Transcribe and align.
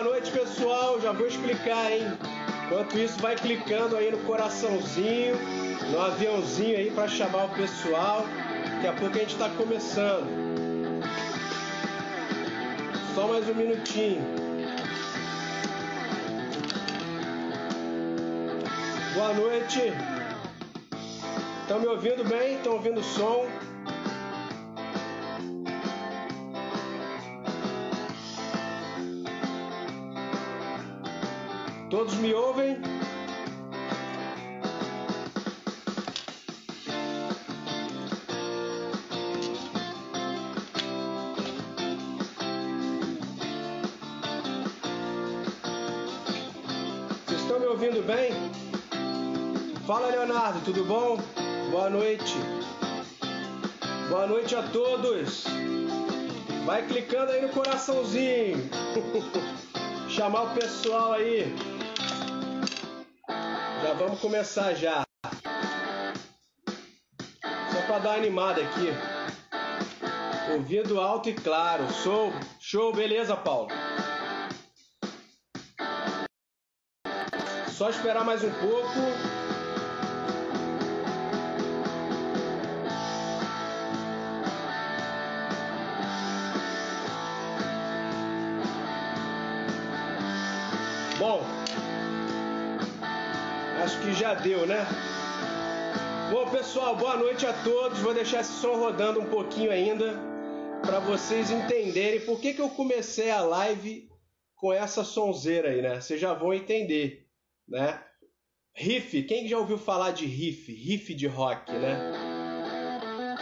Boa 0.00 0.10
noite, 0.10 0.30
pessoal. 0.30 1.00
Já 1.00 1.10
vou 1.10 1.26
explicar, 1.26 1.90
hein? 1.90 2.04
Enquanto 2.66 2.96
isso, 2.96 3.18
vai 3.18 3.34
clicando 3.34 3.96
aí 3.96 4.12
no 4.12 4.18
coraçãozinho, 4.18 5.34
no 5.90 6.00
aviãozinho 6.00 6.76
aí 6.78 6.88
para 6.92 7.08
chamar 7.08 7.46
o 7.46 7.48
pessoal. 7.48 8.24
Daqui 8.74 8.86
a 8.86 8.92
pouco 8.92 9.16
a 9.16 9.18
gente 9.18 9.32
está 9.32 9.48
começando. 9.48 11.02
Só 13.12 13.26
mais 13.26 13.48
um 13.48 13.54
minutinho. 13.54 14.22
Boa 19.14 19.34
noite. 19.34 19.92
Estão 21.62 21.80
me 21.80 21.88
ouvindo 21.88 22.22
bem? 22.22 22.54
Estão 22.54 22.74
ouvindo 22.74 23.00
o 23.00 23.04
som? 23.04 23.48
Todos 32.08 32.20
me 32.20 32.32
ouvem? 32.32 32.78
Vocês 47.26 47.42
estão 47.42 47.60
me 47.60 47.66
ouvindo 47.66 48.02
bem? 48.06 48.32
Fala, 49.86 50.08
Leonardo, 50.08 50.60
tudo 50.64 50.84
bom? 50.86 51.18
Boa 51.70 51.90
noite. 51.90 52.36
Boa 54.08 54.26
noite 54.26 54.56
a 54.56 54.62
todos. 54.62 55.44
Vai 56.64 56.86
clicando 56.86 57.32
aí 57.32 57.42
no 57.42 57.50
coraçãozinho. 57.50 58.70
Chamar 60.08 60.44
o 60.44 60.54
pessoal 60.54 61.12
aí. 61.12 61.54
Vamos 63.98 64.20
começar 64.20 64.74
já. 64.74 65.02
Só 67.72 67.82
para 67.88 67.98
dar 67.98 68.10
uma 68.10 68.16
animada 68.16 68.62
aqui. 68.62 68.92
Ouvido 70.52 71.00
alto 71.00 71.28
e 71.28 71.34
claro. 71.34 71.82
Show, 71.92 72.32
show, 72.60 72.92
beleza, 72.92 73.36
Paulo. 73.36 73.68
Só 77.70 77.90
esperar 77.90 78.24
mais 78.24 78.44
um 78.44 78.50
pouco. 78.52 79.57
Deu, 94.42 94.66
né? 94.66 94.86
Bom, 96.30 96.48
pessoal, 96.50 96.94
boa 96.96 97.16
noite 97.16 97.46
a 97.46 97.52
todos. 97.64 97.98
Vou 97.98 98.14
deixar 98.14 98.40
esse 98.40 98.52
som 98.52 98.76
rodando 98.76 99.20
um 99.20 99.26
pouquinho 99.26 99.70
ainda 99.70 100.14
para 100.82 101.00
vocês 101.00 101.50
entenderem 101.50 102.20
por 102.20 102.40
que, 102.40 102.54
que 102.54 102.60
eu 102.60 102.68
comecei 102.68 103.30
a 103.30 103.40
live 103.40 104.08
com 104.54 104.72
essa 104.72 105.02
sonzeira 105.04 105.70
aí, 105.70 105.82
né? 105.82 106.00
Vocês 106.00 106.20
já 106.20 106.34
vão 106.34 106.54
entender, 106.54 107.26
né? 107.66 108.00
Riff, 108.74 109.22
quem 109.24 109.48
já 109.48 109.58
ouviu 109.58 109.76
falar 109.76 110.12
de 110.12 110.24
riff? 110.24 110.72
Riff 110.72 111.14
de 111.14 111.26
rock, 111.26 111.72
né? 111.72 111.98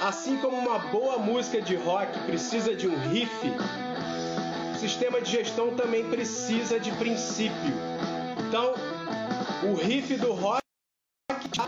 Assim 0.00 0.38
como 0.38 0.56
uma 0.56 0.78
boa 0.78 1.18
música 1.18 1.60
de 1.60 1.74
rock 1.74 2.18
precisa 2.20 2.74
de 2.74 2.86
um 2.86 2.96
riff, 3.08 3.30
o 4.74 4.78
sistema 4.78 5.20
de 5.20 5.30
gestão 5.30 5.74
também 5.74 6.08
precisa 6.08 6.78
de 6.78 6.92
princípio. 6.92 7.74
Então, 8.48 8.74
o 9.70 9.74
riff 9.74 10.16
do 10.16 10.32
rock, 10.32 10.65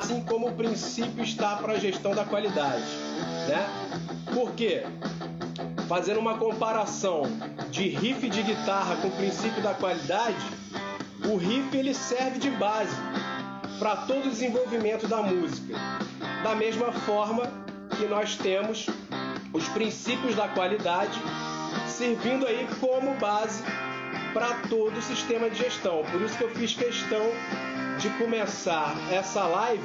assim 0.08 0.22
como 0.22 0.48
o 0.48 0.52
princípio 0.54 1.22
está 1.22 1.56
para 1.56 1.74
a 1.74 1.78
gestão 1.78 2.14
da 2.14 2.24
qualidade, 2.24 2.86
né? 3.46 3.68
Por 4.32 4.52
quê? 4.52 4.82
Fazendo 5.86 6.18
uma 6.18 6.38
comparação 6.38 7.24
de 7.70 7.88
riff 7.88 8.26
de 8.30 8.42
guitarra 8.42 8.96
com 8.96 9.08
o 9.08 9.10
princípio 9.10 9.62
da 9.62 9.74
qualidade, 9.74 10.46
o 11.30 11.36
riff 11.36 11.76
ele 11.76 11.92
serve 11.92 12.38
de 12.38 12.50
base 12.52 12.96
para 13.78 13.96
todo 13.96 14.28
o 14.28 14.30
desenvolvimento 14.30 15.06
da 15.06 15.20
música. 15.20 15.74
Da 16.42 16.54
mesma 16.54 16.90
forma 16.90 17.42
que 17.98 18.06
nós 18.06 18.34
temos 18.34 18.86
os 19.52 19.68
princípios 19.68 20.34
da 20.34 20.48
qualidade 20.48 21.20
servindo 21.86 22.46
aí 22.46 22.66
como 22.80 23.12
base 23.16 23.62
para 24.32 24.54
todo 24.70 24.96
o 24.96 25.02
sistema 25.02 25.50
de 25.50 25.58
gestão. 25.58 26.02
Por 26.10 26.22
isso 26.22 26.38
que 26.38 26.44
eu 26.44 26.50
fiz 26.54 26.72
questão 26.72 27.30
de 27.98 28.10
começar 28.10 28.94
essa 29.12 29.44
live 29.44 29.82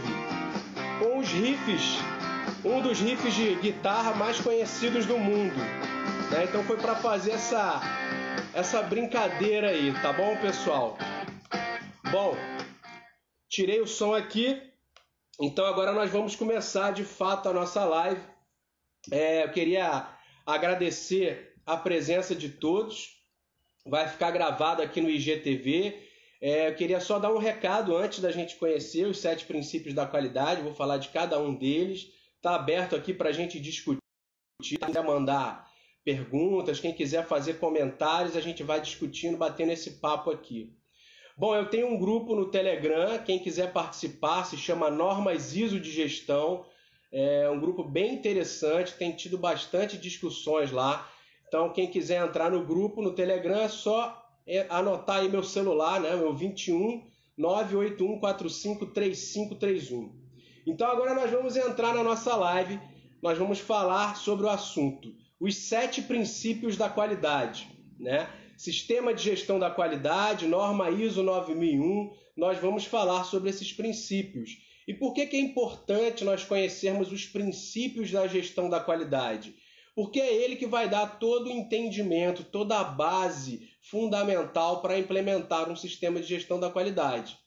com 1.00 1.18
os 1.18 1.28
riffs, 1.30 1.98
um 2.64 2.80
dos 2.80 3.00
riffs 3.00 3.34
de 3.34 3.56
guitarra 3.56 4.14
mais 4.14 4.40
conhecidos 4.40 5.08
do 5.08 5.18
mundo. 5.18 5.56
Né? 6.32 6.44
Então 6.44 6.64
foi 6.64 6.78
para 6.78 6.96
fazer 6.96 7.32
essa 7.32 7.82
essa 8.54 8.84
brincadeira 8.84 9.70
aí, 9.70 9.92
tá 10.00 10.14
bom, 10.14 10.38
pessoal? 10.38 10.96
Bom, 12.12 12.38
tirei 13.50 13.82
o 13.82 13.88
som 13.88 14.14
aqui, 14.14 14.62
então 15.42 15.66
agora 15.66 15.92
nós 15.92 16.12
vamos 16.12 16.36
começar 16.36 16.92
de 16.92 17.04
fato 17.04 17.50
a 17.50 17.54
nossa 17.54 17.84
live. 17.84 18.22
É, 19.12 19.44
eu 19.44 19.52
queria 19.52 20.08
agradecer 20.46 21.56
a 21.66 21.76
presença 21.76 22.36
de 22.36 22.50
todos. 22.50 23.18
Vai 23.84 24.08
ficar 24.08 24.30
gravado 24.30 24.84
aqui 24.84 25.02
no 25.02 25.10
IGTV. 25.10 26.13
É, 26.44 26.68
eu 26.68 26.76
queria 26.76 27.00
só 27.00 27.20
dar 27.20 27.32
um 27.32 27.38
recado 27.38 27.96
antes 27.96 28.20
da 28.20 28.30
gente 28.30 28.58
conhecer 28.58 29.08
os 29.08 29.18
sete 29.18 29.46
princípios 29.46 29.96
da 29.96 30.06
qualidade. 30.06 30.62
Vou 30.62 30.74
falar 30.74 30.98
de 30.98 31.08
cada 31.08 31.40
um 31.40 31.56
deles. 31.56 32.12
Está 32.36 32.56
aberto 32.56 32.98
aqui 32.98 33.14
para 33.14 33.30
a 33.30 33.32
gente 33.32 33.62
discutir. 33.62 34.02
Quem 34.62 34.78
quiser 34.78 35.04
mandar 35.06 35.66
perguntas, 36.04 36.82
quem 36.82 36.94
quiser 36.94 37.26
fazer 37.26 37.60
comentários, 37.60 38.36
a 38.36 38.42
gente 38.42 38.62
vai 38.62 38.82
discutindo, 38.82 39.38
batendo 39.38 39.72
esse 39.72 39.92
papo 40.02 40.32
aqui. 40.32 40.76
Bom, 41.38 41.56
eu 41.56 41.70
tenho 41.70 41.88
um 41.88 41.98
grupo 41.98 42.36
no 42.36 42.52
Telegram. 42.52 43.24
Quem 43.24 43.40
quiser 43.40 43.72
participar 43.72 44.44
se 44.44 44.58
chama 44.58 44.92
Normas 44.92 45.56
ISO 45.56 45.80
de 45.80 45.94
Gestão. 45.94 46.66
É 47.10 47.50
um 47.50 47.58
grupo 47.58 47.86
bem 47.86 48.16
interessante, 48.16 48.96
tem 48.96 49.14
tido 49.14 49.38
bastante 49.38 49.98
discussões 49.98 50.74
lá. 50.74 51.10
Então, 51.48 51.72
quem 51.72 51.90
quiser 51.90 52.22
entrar 52.22 52.52
no 52.52 52.66
grupo, 52.66 53.02
no 53.02 53.16
Telegram, 53.16 53.62
é 53.62 53.70
só 53.70 54.23
anotar 54.70 55.18
aí 55.18 55.30
meu 55.30 55.44
celular, 55.44 56.00
né? 56.00 56.16
Meu 56.16 56.34
21 56.34 57.04
981 57.38 58.20
45 58.20 58.86
3531. 58.88 60.24
Então, 60.66 60.88
agora 60.88 61.14
nós 61.14 61.32
vamos 61.32 61.56
entrar 61.56 61.94
na 61.94 62.04
nossa 62.04 62.36
live. 62.36 62.80
Nós 63.22 63.38
vamos 63.38 63.60
falar 63.60 64.16
sobre 64.16 64.46
o 64.46 64.50
assunto: 64.50 65.14
os 65.40 65.56
sete 65.56 66.02
princípios 66.02 66.78
da 66.78 66.90
qualidade, 66.90 67.70
né? 68.00 68.30
Sistema 68.58 69.14
de 69.14 69.24
gestão 69.24 69.60
da 69.60 69.70
qualidade, 69.70 70.48
norma 70.48 70.90
ISO 70.90 71.24
9001. 71.24 72.12
Nós 72.36 72.58
vamos 72.60 72.86
falar 72.86 73.24
sobre 73.24 73.50
esses 73.50 73.72
princípios. 73.72 74.58
E 74.88 74.94
por 74.94 75.14
que, 75.14 75.26
que 75.26 75.38
é 75.38 75.40
importante 75.40 76.26
nós 76.26 76.44
conhecermos 76.44 77.12
os 77.12 77.26
princípios 77.26 78.12
da 78.12 78.28
gestão 78.28 78.70
da 78.70 78.80
qualidade? 78.80 79.56
porque 79.96 80.20
é 80.20 80.34
ele 80.34 80.56
que 80.56 80.66
vai 80.66 80.90
dar 80.90 81.20
todo 81.20 81.48
o 81.48 81.52
entendimento, 81.52 82.44
toda 82.44 82.80
a 82.80 82.84
base 82.84 83.70
fundamental 83.84 84.82
para 84.82 84.98
implementar 84.98 85.70
um 85.70 85.76
sistema 85.76 86.20
de 86.20 86.28
gestão 86.28 86.60
da 86.60 86.70
qualidade. 86.70 87.38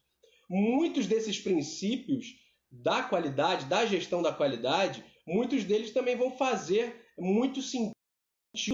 Muitos 0.49 1.07
desses 1.07 1.39
princípios 1.39 2.27
da 2.71 3.03
qualidade, 3.03 3.67
da 3.67 3.87
gestão 3.87 4.23
da 4.23 4.33
qualidade, 4.33 5.05
muitos 5.27 5.65
deles 5.65 5.93
também 5.93 6.17
vão 6.17 6.31
fazer 6.37 7.05
muito 7.19 7.63
sentido 7.63 7.95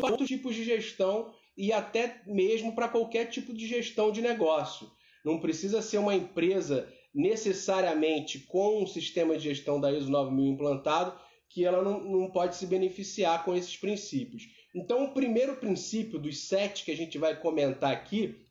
para 0.00 0.10
outros 0.10 0.28
tipos 0.28 0.54
de 0.54 0.64
gestão 0.64 1.32
e 1.56 1.72
até 1.72 2.22
mesmo 2.26 2.74
para 2.74 2.88
qualquer 2.88 3.26
tipo 3.26 3.54
de 3.54 3.66
gestão 3.66 4.10
de 4.10 4.20
negócio. 4.20 4.90
Não 5.24 5.38
precisa 5.38 5.80
ser 5.80 5.98
uma 5.98 6.14
empresa 6.14 6.92
necessariamente 7.14 8.40
com 8.40 8.82
um 8.82 8.86
sistema 8.86 9.36
de 9.36 9.44
gestão 9.44 9.80
da 9.80 9.92
ISO 9.92 10.10
9000 10.10 10.46
implantado 10.46 11.18
que 11.48 11.64
ela 11.64 11.82
não, 11.82 12.02
não 12.02 12.30
pode 12.30 12.56
se 12.56 12.66
beneficiar 12.66 13.44
com 13.44 13.54
esses 13.54 13.76
princípios. 13.76 14.44
Então, 14.74 15.04
o 15.04 15.12
primeiro 15.12 15.56
princípio 15.56 16.18
dos 16.18 16.48
sete 16.48 16.84
que 16.84 16.90
a 16.90 16.96
gente 16.96 17.18
vai 17.18 17.38
comentar 17.38 17.92
aqui 17.92 18.46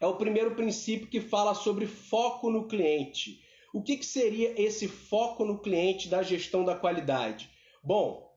é 0.00 0.06
o 0.06 0.16
primeiro 0.16 0.54
princípio 0.54 1.08
que 1.08 1.20
fala 1.20 1.54
sobre 1.54 1.86
foco 1.86 2.50
no 2.50 2.66
cliente. 2.66 3.40
O 3.72 3.82
que, 3.82 3.96
que 3.96 4.06
seria 4.06 4.60
esse 4.60 4.88
foco 4.88 5.44
no 5.44 5.60
cliente 5.60 6.08
da 6.08 6.22
gestão 6.22 6.64
da 6.64 6.76
qualidade? 6.76 7.50
Bom, 7.82 8.32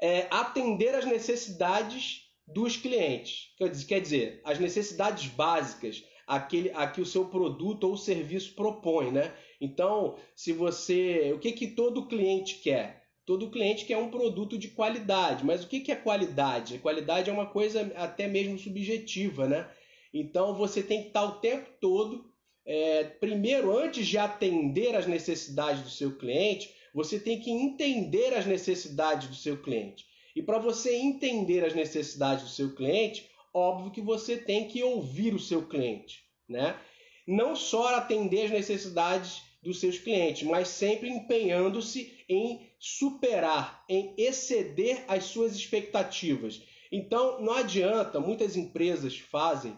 é 0.00 0.26
atender 0.30 0.94
às 0.94 1.04
necessidades 1.04 2.22
dos 2.46 2.76
clientes. 2.76 3.54
Quer 3.86 4.00
dizer, 4.00 4.40
as 4.44 4.58
necessidades 4.58 5.26
básicas 5.28 6.02
aquele, 6.26 6.70
a 6.70 6.86
que 6.86 7.00
o 7.00 7.06
seu 7.06 7.26
produto 7.26 7.84
ou 7.84 7.96
serviço 7.96 8.54
propõe, 8.54 9.12
né? 9.12 9.32
Então, 9.60 10.18
se 10.34 10.52
você. 10.52 11.32
O 11.32 11.38
que, 11.38 11.52
que 11.52 11.68
todo 11.68 12.08
cliente 12.08 12.56
quer? 12.56 13.05
Todo 13.26 13.50
cliente 13.50 13.84
quer 13.84 13.98
um 13.98 14.08
produto 14.08 14.56
de 14.56 14.68
qualidade. 14.68 15.44
Mas 15.44 15.64
o 15.64 15.66
que, 15.66 15.90
é 15.90 15.96
qualidade? 15.96 16.78
Qualidade 16.78 17.28
é 17.28 17.32
uma 17.32 17.46
coisa 17.46 17.92
até 17.96 18.28
mesmo 18.28 18.56
subjetiva, 18.56 19.48
né? 19.48 19.68
Então 20.14 20.54
você 20.54 20.80
tem 20.80 21.02
que 21.02 21.08
estar 21.08 21.24
o 21.24 21.40
tempo 21.40 21.68
todo, 21.80 22.24
é, 22.64 23.02
primeiro, 23.02 23.76
antes 23.76 24.06
de 24.06 24.16
atender 24.16 24.94
as 24.94 25.06
necessidades 25.06 25.82
do 25.82 25.90
seu 25.90 26.16
cliente, 26.16 26.72
você 26.94 27.18
tem 27.18 27.40
que 27.40 27.50
entender 27.50 28.32
as 28.32 28.46
necessidades 28.46 29.28
do 29.28 29.34
seu 29.34 29.60
cliente. 29.60 30.06
E 30.34 30.40
para 30.40 30.58
você 30.58 30.94
entender 30.94 31.64
as 31.64 31.74
necessidades 31.74 32.44
do 32.44 32.50
seu 32.50 32.74
cliente, 32.74 33.28
óbvio 33.52 33.90
que 33.90 34.00
você 34.00 34.36
tem 34.36 34.68
que 34.68 34.82
ouvir 34.82 35.34
o 35.34 35.38
seu 35.38 35.66
cliente, 35.66 36.22
né? 36.48 36.78
Não 37.26 37.56
só 37.56 37.96
atender 37.96 38.44
as 38.44 38.50
necessidades 38.52 39.42
dos 39.62 39.80
seus 39.80 39.98
clientes, 39.98 40.44
mas 40.44 40.68
sempre 40.68 41.08
empenhando-se 41.08 42.15
em 42.28 42.68
superar, 42.78 43.84
em 43.88 44.14
exceder 44.16 45.04
as 45.08 45.24
suas 45.24 45.54
expectativas. 45.54 46.62
Então, 46.90 47.40
não 47.40 47.52
adianta, 47.52 48.20
muitas 48.20 48.56
empresas 48.56 49.18
fazem 49.18 49.76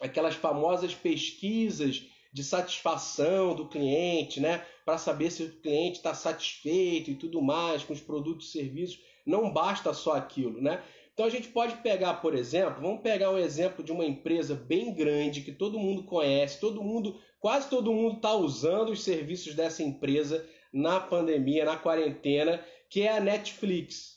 aquelas 0.00 0.34
famosas 0.34 0.94
pesquisas 0.94 2.06
de 2.32 2.44
satisfação 2.44 3.54
do 3.54 3.68
cliente, 3.68 4.40
né? 4.40 4.64
Para 4.84 4.98
saber 4.98 5.30
se 5.30 5.42
o 5.42 5.60
cliente 5.60 5.96
está 5.96 6.14
satisfeito 6.14 7.10
e 7.10 7.14
tudo 7.14 7.40
mais 7.40 7.82
com 7.82 7.92
os 7.92 8.00
produtos 8.00 8.48
e 8.48 8.52
serviços 8.52 9.00
não 9.24 9.52
basta 9.52 9.92
só 9.92 10.12
aquilo, 10.12 10.60
né? 10.60 10.82
Então 11.12 11.24
a 11.24 11.30
gente 11.30 11.48
pode 11.48 11.76
pegar, 11.76 12.14
por 12.14 12.34
exemplo, 12.34 12.82
vamos 12.82 13.00
pegar 13.00 13.30
um 13.30 13.38
exemplo 13.38 13.82
de 13.82 13.90
uma 13.90 14.04
empresa 14.04 14.54
bem 14.54 14.92
grande 14.92 15.40
que 15.40 15.50
todo 15.50 15.78
mundo 15.78 16.04
conhece, 16.04 16.60
todo 16.60 16.82
mundo, 16.82 17.18
quase 17.40 17.70
todo 17.70 17.92
mundo 17.92 18.16
está 18.16 18.34
usando 18.34 18.90
os 18.90 19.02
serviços 19.02 19.54
dessa 19.54 19.82
empresa 19.82 20.46
na 20.72 21.00
pandemia, 21.00 21.64
na 21.64 21.76
quarentena, 21.76 22.64
que 22.88 23.02
é 23.02 23.16
a 23.16 23.20
Netflix. 23.20 24.16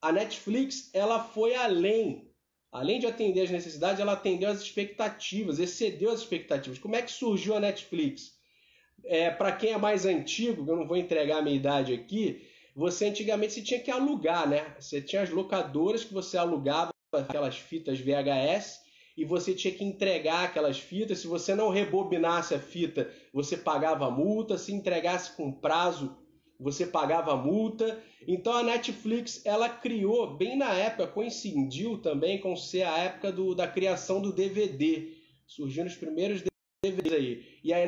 A 0.00 0.12
Netflix 0.12 0.90
ela 0.92 1.22
foi 1.22 1.54
além, 1.54 2.30
além 2.70 3.00
de 3.00 3.06
atender 3.06 3.42
as 3.42 3.50
necessidades, 3.50 4.00
ela 4.00 4.12
atendeu 4.12 4.50
as 4.50 4.60
expectativas, 4.60 5.58
excedeu 5.58 6.10
as 6.10 6.20
expectativas. 6.20 6.78
Como 6.78 6.96
é 6.96 7.02
que 7.02 7.10
surgiu 7.10 7.56
a 7.56 7.60
Netflix? 7.60 8.36
É, 9.04 9.30
Para 9.30 9.52
quem 9.52 9.72
é 9.72 9.78
mais 9.78 10.04
antigo, 10.06 10.70
eu 10.70 10.76
não 10.76 10.86
vou 10.86 10.96
entregar 10.96 11.38
a 11.38 11.42
minha 11.42 11.56
idade 11.56 11.92
aqui, 11.92 12.46
você 12.74 13.06
antigamente 13.06 13.54
você 13.54 13.62
tinha 13.62 13.80
que 13.80 13.90
alugar, 13.90 14.48
né? 14.48 14.74
Você 14.78 15.00
tinha 15.00 15.22
as 15.22 15.30
locadoras 15.30 16.04
que 16.04 16.12
você 16.12 16.36
alugava 16.36 16.90
aquelas 17.12 17.56
fitas 17.56 17.98
VHS 17.98 18.85
e 19.16 19.24
você 19.24 19.54
tinha 19.54 19.72
que 19.72 19.82
entregar 19.82 20.44
aquelas 20.44 20.78
fitas. 20.78 21.18
Se 21.18 21.26
você 21.26 21.54
não 21.54 21.70
rebobinasse 21.70 22.54
a 22.54 22.58
fita, 22.58 23.10
você 23.32 23.56
pagava 23.56 24.10
multa. 24.10 24.58
Se 24.58 24.72
entregasse 24.72 25.34
com 25.34 25.50
prazo, 25.50 26.14
você 26.60 26.86
pagava 26.86 27.34
multa. 27.34 27.98
Então 28.28 28.52
a 28.52 28.62
Netflix 28.62 29.40
ela 29.46 29.68
criou 29.68 30.36
bem 30.36 30.56
na 30.56 30.74
época, 30.74 31.06
coincidiu 31.06 31.98
também 31.98 32.40
com 32.40 32.54
ser 32.56 32.82
a 32.82 32.98
época 32.98 33.32
do, 33.32 33.54
da 33.54 33.66
criação 33.66 34.20
do 34.20 34.32
DVD. 34.32 35.14
Surgiram 35.46 35.86
os 35.86 35.96
primeiros 35.96 36.42
DVDs 36.84 37.12
aí. 37.12 37.44
E 37.64 37.72
a 37.72 37.78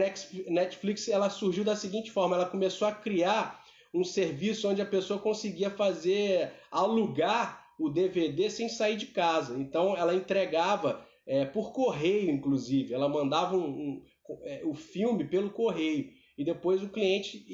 Netflix 0.49 1.09
ela 1.09 1.29
surgiu 1.29 1.63
da 1.63 1.77
seguinte 1.77 2.11
forma: 2.11 2.37
ela 2.37 2.47
começou 2.47 2.89
a 2.89 2.93
criar 2.93 3.63
um 3.93 4.05
serviço 4.05 4.69
onde 4.69 4.81
a 4.81 4.87
pessoa 4.87 5.19
conseguia 5.19 5.71
fazer 5.71 6.53
alugar 6.71 7.67
o 7.79 7.89
DVD 7.89 8.51
sem 8.51 8.69
sair 8.69 8.97
de 8.97 9.07
casa. 9.07 9.59
Então 9.59 9.97
ela 9.97 10.15
entregava 10.15 11.07
é, 11.29 11.45
por 11.45 11.73
correio, 11.73 12.31
inclusive. 12.31 12.95
Ela 12.95 13.09
mandava 13.09 13.57
um, 13.57 13.69
um, 13.69 14.03
é, 14.43 14.63
o 14.65 14.75
filme 14.75 15.25
pelo 15.25 15.51
correio 15.51 16.11
e 16.37 16.43
depois 16.43 16.83
o 16.83 16.89
cliente 16.89 17.45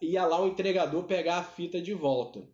ia 0.00 0.24
lá 0.24 0.40
o 0.40 0.48
entregador 0.48 1.04
pegar 1.04 1.38
a 1.38 1.44
fita 1.44 1.80
de 1.80 1.92
volta. 1.92 2.48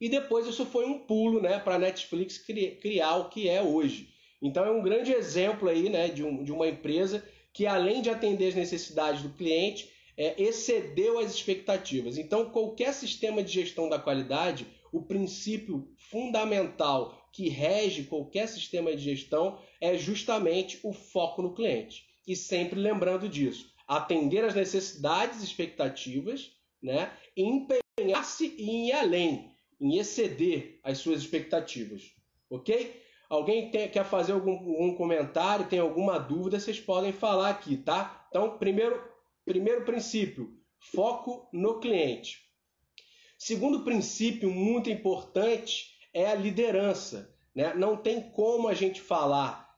E 0.00 0.08
depois 0.08 0.46
isso 0.46 0.64
foi 0.64 0.86
um 0.86 1.00
pulo, 1.00 1.42
né, 1.42 1.58
para 1.58 1.74
a 1.74 1.78
Netflix 1.78 2.38
criar 2.38 3.16
o 3.16 3.28
que 3.28 3.48
é 3.48 3.62
hoje. 3.62 4.08
Então 4.40 4.64
é 4.64 4.70
um 4.70 4.82
grande 4.82 5.12
exemplo 5.12 5.68
aí, 5.68 5.90
né, 5.90 6.08
de, 6.08 6.24
um, 6.24 6.42
de 6.42 6.50
uma 6.50 6.66
empresa 6.66 7.22
que 7.52 7.66
além 7.66 8.00
de 8.00 8.08
atender 8.08 8.48
as 8.48 8.54
necessidades 8.54 9.22
do 9.22 9.30
cliente, 9.30 9.90
é, 10.16 10.40
excedeu 10.40 11.18
as 11.18 11.34
expectativas. 11.34 12.16
Então, 12.16 12.50
qualquer 12.50 12.94
sistema 12.94 13.42
de 13.42 13.52
gestão 13.52 13.88
da 13.88 13.98
qualidade, 13.98 14.66
o 14.92 15.02
princípio 15.02 15.88
fundamental 16.10 17.19
que 17.32 17.48
rege 17.48 18.04
qualquer 18.04 18.48
sistema 18.48 18.94
de 18.94 19.02
gestão 19.02 19.58
é 19.80 19.96
justamente 19.96 20.80
o 20.82 20.92
foco 20.92 21.42
no 21.42 21.54
cliente. 21.54 22.06
E 22.26 22.36
sempre 22.36 22.78
lembrando 22.78 23.28
disso, 23.28 23.72
atender 23.86 24.44
às 24.44 24.54
necessidades 24.54 25.40
e 25.40 25.44
expectativas, 25.44 26.52
né? 26.82 27.12
empenhar-se 27.36 28.54
em 28.58 28.88
ir 28.88 28.92
além, 28.92 29.50
em 29.80 29.98
exceder 29.98 30.80
as 30.82 30.98
suas 30.98 31.20
expectativas. 31.20 32.02
Ok? 32.48 33.00
Alguém 33.28 33.70
tem, 33.70 33.88
quer 33.88 34.04
fazer 34.04 34.32
algum, 34.32 34.52
algum 34.52 34.94
comentário, 34.94 35.68
tem 35.68 35.78
alguma 35.78 36.18
dúvida, 36.18 36.58
vocês 36.58 36.80
podem 36.80 37.12
falar 37.12 37.50
aqui, 37.50 37.76
tá? 37.76 38.26
Então, 38.28 38.58
primeiro, 38.58 39.00
Primeiro 39.50 39.84
princípio, 39.84 40.56
foco 40.78 41.48
no 41.52 41.80
cliente. 41.80 42.38
Segundo 43.36 43.82
princípio 43.82 44.48
muito 44.48 44.88
importante 44.88 45.86
é 46.12 46.26
a 46.26 46.34
liderança. 46.34 47.34
Né? 47.54 47.74
Não 47.74 47.96
tem 47.96 48.20
como 48.20 48.68
a 48.68 48.74
gente 48.74 49.00
falar 49.00 49.70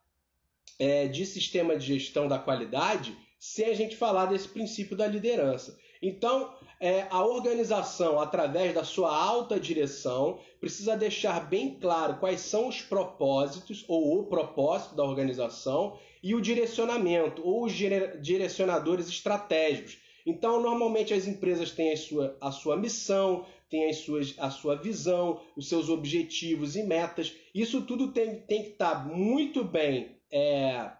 é, 0.79 1.07
de 1.07 1.25
sistema 1.25 1.77
de 1.77 1.87
gestão 1.87 2.29
da 2.29 2.39
qualidade 2.39 3.17
sem 3.39 3.67
a 3.67 3.75
gente 3.75 3.97
falar 3.97 4.27
desse 4.27 4.49
princípio 4.49 4.97
da 4.97 5.07
liderança. 5.07 5.77
Então, 6.01 6.55
é, 6.79 7.07
a 7.11 7.25
organização, 7.25 8.21
através 8.21 8.73
da 8.75 8.85
sua 8.85 9.13
alta 9.13 9.59
direção, 9.59 10.39
precisa 10.61 10.97
deixar 10.97 11.49
bem 11.49 11.79
claro 11.79 12.19
quais 12.19 12.41
são 12.41 12.69
os 12.69 12.83
propósitos 12.83 13.85
ou 13.89 14.21
o 14.21 14.27
propósito 14.27 14.95
da 14.95 15.05
organização 15.05 15.99
e 16.23 16.35
o 16.35 16.41
direcionamento 16.41 17.43
ou 17.45 17.65
os 17.65 17.73
direcionadores 17.73 19.09
estratégicos. 19.09 19.99
Então, 20.25 20.61
normalmente 20.61 21.13
as 21.13 21.27
empresas 21.27 21.73
têm 21.73 21.93
a 21.93 21.97
sua, 21.97 22.37
a 22.41 22.53
sua 22.53 22.77
missão, 22.77 23.45
têm 23.73 23.89
as 23.89 23.97
suas, 23.97 24.35
a 24.37 24.51
sua 24.51 24.77
visão, 24.77 25.41
os 25.57 25.67
seus 25.67 25.89
objetivos 25.89 26.77
e 26.77 26.83
metas. 26.83 27.35
Isso 27.55 27.81
tudo 27.81 28.13
tem, 28.13 28.41
tem 28.43 28.65
que 28.65 28.69
estar 28.73 29.09
muito 29.09 29.65
bem 29.65 30.19
é, 30.31 30.93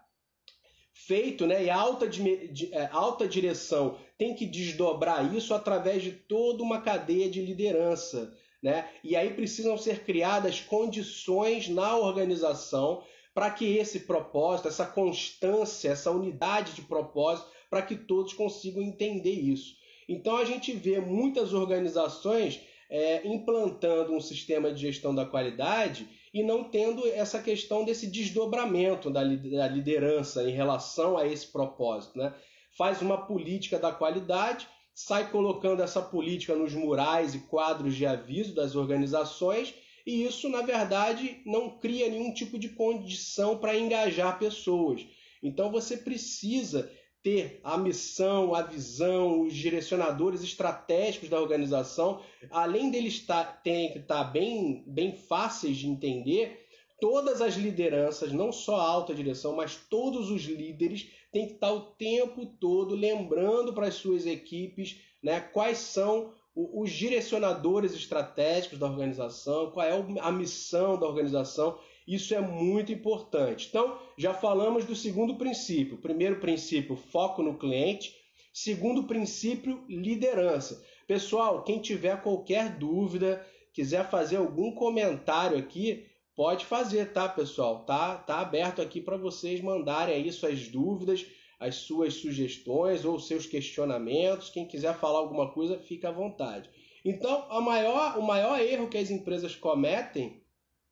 feito, 0.91 1.45
né? 1.45 1.65
E 1.65 1.69
a 1.69 1.77
alta, 1.77 2.07
de, 2.09 2.73
é, 2.73 2.89
alta 2.91 3.27
direção 3.27 3.99
tem 4.17 4.33
que 4.33 4.47
desdobrar 4.47 5.35
isso 5.35 5.53
através 5.53 6.01
de 6.01 6.11
toda 6.11 6.63
uma 6.63 6.81
cadeia 6.81 7.29
de 7.29 7.43
liderança. 7.43 8.35
Né? 8.61 8.89
E 9.03 9.15
aí 9.15 9.33
precisam 9.33 9.77
ser 9.77 10.03
criadas 10.03 10.59
condições 10.59 11.67
na 11.67 11.95
organização 11.97 13.03
para 13.35 13.51
que 13.51 13.77
esse 13.77 14.01
propósito, 14.01 14.69
essa 14.69 14.85
constância, 14.85 15.89
essa 15.89 16.09
unidade 16.09 16.73
de 16.73 16.81
propósito, 16.81 17.49
para 17.69 17.81
que 17.81 17.95
todos 17.95 18.33
consigam 18.33 18.81
entender 18.81 19.33
isso. 19.33 19.75
Então 20.13 20.37
a 20.37 20.45
gente 20.45 20.71
vê 20.71 20.99
muitas 20.99 21.53
organizações 21.53 22.61
é, 22.89 23.27
implantando 23.27 24.13
um 24.13 24.21
sistema 24.21 24.71
de 24.71 24.81
gestão 24.81 25.13
da 25.15 25.25
qualidade 25.25 26.07
e 26.31 26.43
não 26.43 26.63
tendo 26.63 27.07
essa 27.07 27.41
questão 27.41 27.83
desse 27.83 28.07
desdobramento 28.07 29.09
da, 29.09 29.23
da 29.23 29.67
liderança 29.67 30.47
em 30.47 30.51
relação 30.51 31.17
a 31.17 31.27
esse 31.27 31.47
propósito. 31.47 32.17
Né? 32.17 32.33
Faz 32.77 33.01
uma 33.01 33.25
política 33.25 33.79
da 33.79 33.91
qualidade, 33.91 34.67
sai 34.93 35.31
colocando 35.31 35.81
essa 35.81 36.01
política 36.01 36.55
nos 36.55 36.73
murais 36.73 37.33
e 37.33 37.39
quadros 37.39 37.95
de 37.95 38.05
aviso 38.05 38.53
das 38.53 38.75
organizações 38.75 39.73
e 40.05 40.25
isso, 40.25 40.49
na 40.49 40.61
verdade, 40.61 41.41
não 41.45 41.69
cria 41.79 42.09
nenhum 42.09 42.33
tipo 42.33 42.59
de 42.59 42.69
condição 42.69 43.57
para 43.57 43.77
engajar 43.77 44.37
pessoas. 44.37 45.05
Então 45.41 45.71
você 45.71 45.97
precisa 45.97 46.91
ter 47.23 47.61
a 47.63 47.77
missão, 47.77 48.53
a 48.53 48.61
visão, 48.61 49.43
os 49.43 49.53
direcionadores 49.53 50.43
estratégicos 50.43 51.29
da 51.29 51.39
organização, 51.39 52.19
além 52.51 52.91
deles 52.91 53.25
terem 53.63 53.91
que 53.93 53.99
estar 53.99 54.25
bem, 54.25 54.83
bem 54.85 55.15
fáceis 55.15 55.77
de 55.77 55.87
entender, 55.87 56.67
todas 56.99 57.41
as 57.41 57.55
lideranças, 57.55 58.31
não 58.31 58.51
só 58.51 58.75
a 58.75 58.87
alta 58.87 59.15
direção, 59.15 59.55
mas 59.55 59.75
todos 59.75 60.29
os 60.29 60.43
líderes 60.43 61.09
têm 61.31 61.47
que 61.47 61.53
estar 61.53 61.71
o 61.71 61.81
tempo 61.81 62.45
todo 62.45 62.93
lembrando 62.93 63.73
para 63.73 63.87
as 63.87 63.95
suas 63.95 64.25
equipes 64.25 64.97
né, 65.23 65.39
quais 65.39 65.77
são 65.77 66.33
os 66.55 66.91
direcionadores 66.91 67.93
estratégicos 67.93 68.77
da 68.77 68.85
organização, 68.85 69.71
qual 69.71 69.85
é 69.87 69.91
a 70.19 70.31
missão 70.31 70.99
da 70.99 71.07
organização. 71.07 71.79
Isso 72.07 72.33
é 72.33 72.39
muito 72.39 72.91
importante. 72.91 73.67
Então, 73.69 73.97
já 74.17 74.33
falamos 74.33 74.85
do 74.85 74.95
segundo 74.95 75.35
princípio. 75.35 75.97
Primeiro 75.97 76.39
princípio, 76.39 76.95
foco 76.95 77.41
no 77.41 77.57
cliente. 77.57 78.15
Segundo 78.53 79.03
princípio, 79.03 79.83
liderança. 79.87 80.83
Pessoal, 81.07 81.63
quem 81.63 81.79
tiver 81.79 82.21
qualquer 82.21 82.77
dúvida, 82.77 83.45
quiser 83.73 84.09
fazer 84.09 84.37
algum 84.37 84.71
comentário 84.71 85.57
aqui, 85.57 86.05
pode 86.35 86.65
fazer, 86.65 87.11
tá, 87.13 87.27
pessoal? 87.27 87.85
Tá, 87.85 88.15
tá 88.15 88.39
aberto 88.39 88.81
aqui 88.81 89.01
para 89.01 89.17
vocês 89.17 89.61
mandarem 89.61 90.15
aí 90.15 90.31
suas 90.31 90.67
dúvidas 90.67 91.25
as 91.63 91.75
suas 91.75 92.15
sugestões 92.15 93.05
ou 93.05 93.17
seus 93.17 93.45
questionamentos. 93.45 94.49
Quem 94.49 94.67
quiser 94.67 94.93
falar 94.99 95.19
alguma 95.19 95.49
coisa, 95.53 95.79
fica 95.79 96.09
à 96.09 96.11
vontade. 96.11 96.69
Então, 97.05 97.47
maior, 97.61 98.19
o 98.19 98.21
maior 98.21 98.59
erro 98.59 98.89
que 98.89 98.97
as 98.97 99.09
empresas 99.09 99.55
cometem 99.55 100.42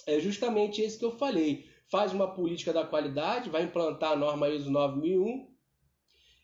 é 0.08 0.20
justamente 0.20 0.82
esse 0.82 0.98
que 0.98 1.06
eu 1.06 1.18
falei: 1.18 1.66
faz 1.90 2.14
uma 2.14 2.34
política 2.34 2.72
da 2.72 2.86
qualidade, 2.86 3.50
vai 3.50 3.64
implantar 3.64 4.12
a 4.12 4.16
norma 4.16 4.50
ISO 4.50 4.72
9001 4.72 5.48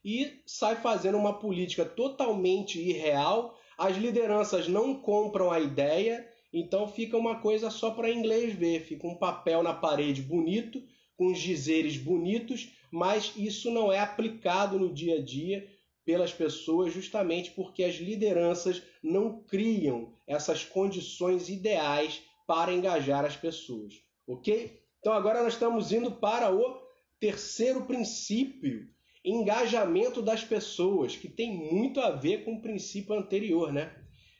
e 0.03 0.41
sai 0.45 0.75
fazendo 0.75 1.17
uma 1.17 1.39
política 1.39 1.85
totalmente 1.85 2.79
irreal. 2.79 3.57
As 3.77 3.95
lideranças 3.95 4.67
não 4.67 4.95
compram 4.95 5.51
a 5.51 5.59
ideia, 5.59 6.27
então 6.51 6.87
fica 6.87 7.17
uma 7.17 7.39
coisa 7.39 7.69
só 7.69 7.91
para 7.91 8.11
inglês 8.11 8.53
ver, 8.53 8.81
fica 8.81 9.05
um 9.05 9.15
papel 9.15 9.61
na 9.61 9.73
parede 9.73 10.21
bonito, 10.21 10.81
com 11.15 11.27
os 11.27 11.39
dizeres 11.39 11.97
bonitos, 11.97 12.71
mas 12.91 13.33
isso 13.35 13.71
não 13.71 13.91
é 13.91 13.99
aplicado 13.99 14.79
no 14.79 14.93
dia 14.93 15.15
a 15.15 15.21
dia 15.21 15.67
pelas 16.05 16.31
pessoas 16.31 16.93
justamente 16.93 17.51
porque 17.51 17.83
as 17.83 17.95
lideranças 17.95 18.81
não 19.03 19.41
criam 19.43 20.13
essas 20.25 20.63
condições 20.63 21.49
ideais 21.49 22.21
para 22.47 22.73
engajar 22.73 23.25
as 23.25 23.35
pessoas, 23.35 23.93
ok? 24.25 24.81
Então 24.99 25.11
agora 25.13 25.43
nós 25.43 25.53
estamos 25.53 25.91
indo 25.91 26.11
para 26.13 26.55
o 26.55 26.81
terceiro 27.19 27.85
princípio, 27.85 28.87
engajamento 29.23 30.21
das 30.21 30.43
pessoas, 30.43 31.15
que 31.17 31.27
tem 31.27 31.51
muito 31.51 31.99
a 31.99 32.11
ver 32.11 32.45
com 32.45 32.53
o 32.53 32.61
princípio 32.61 33.13
anterior, 33.13 33.73
né? 33.73 33.93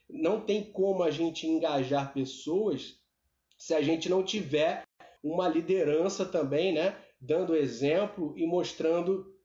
Não 0.09 0.39
tem 0.39 0.63
como 0.71 1.03
a 1.03 1.11
gente 1.11 1.45
engajar 1.45 2.13
pessoas 2.13 2.95
se 3.57 3.73
a 3.73 3.81
gente 3.81 4.07
não 4.07 4.23
tiver 4.23 4.83
uma 5.21 5.49
liderança 5.49 6.25
também, 6.25 6.73
né? 6.73 6.97
Dando 7.19 7.55
exemplo 7.55 8.33
e 8.37 8.45
mostrando 8.45 9.35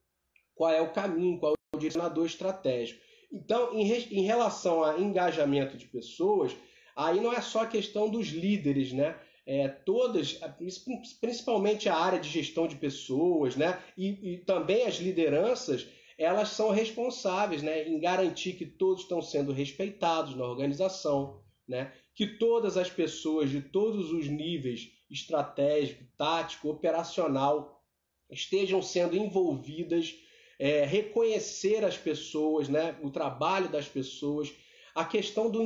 qual 0.54 0.70
é 0.70 0.80
o 0.80 0.92
caminho, 0.92 1.40
qual 1.40 1.54
é 1.54 1.76
o 1.76 1.78
direcionador 1.78 2.26
estratégico. 2.26 3.00
Então, 3.32 3.74
em, 3.74 3.90
em 3.90 4.22
relação 4.22 4.84
a 4.84 5.00
engajamento 5.00 5.76
de 5.76 5.86
pessoas, 5.86 6.54
aí 6.96 7.20
não 7.20 7.32
é 7.32 7.40
só 7.40 7.62
a 7.62 7.66
questão 7.66 8.08
dos 8.08 8.28
líderes, 8.28 8.92
né? 8.92 9.18
É, 9.44 9.66
todas, 9.68 10.38
principalmente 11.20 11.88
a 11.88 11.96
área 11.96 12.20
de 12.20 12.28
gestão 12.28 12.68
de 12.68 12.76
pessoas, 12.76 13.56
né? 13.56 13.82
E, 13.96 14.34
e, 14.34 14.38
também 14.38 14.86
as 14.86 14.96
lideranças, 14.96 15.86
elas 16.16 16.50
são 16.50 16.70
responsáveis, 16.70 17.62
né? 17.62 17.88
Em 17.88 17.98
garantir 17.98 18.52
que 18.52 18.66
todos 18.66 19.02
estão 19.02 19.20
sendo 19.20 19.52
respeitados 19.52 20.36
na 20.36 20.44
organização, 20.44 21.42
né? 21.66 21.92
Que 22.14 22.26
todas 22.26 22.76
as 22.76 22.88
pessoas 22.88 23.50
de 23.50 23.60
todos 23.60 24.12
os 24.12 24.28
níveis 24.28 24.90
estratégico, 25.10 26.04
tático, 26.16 26.68
operacional 26.68 27.82
estejam 28.30 28.80
sendo 28.80 29.16
envolvidas, 29.16 30.14
é, 30.58 30.84
reconhecer 30.84 31.84
as 31.84 31.98
pessoas, 31.98 32.68
né? 32.68 32.96
O 33.02 33.10
trabalho 33.10 33.68
das 33.68 33.88
pessoas, 33.88 34.52
a 34.94 35.04
questão 35.04 35.50
do 35.50 35.62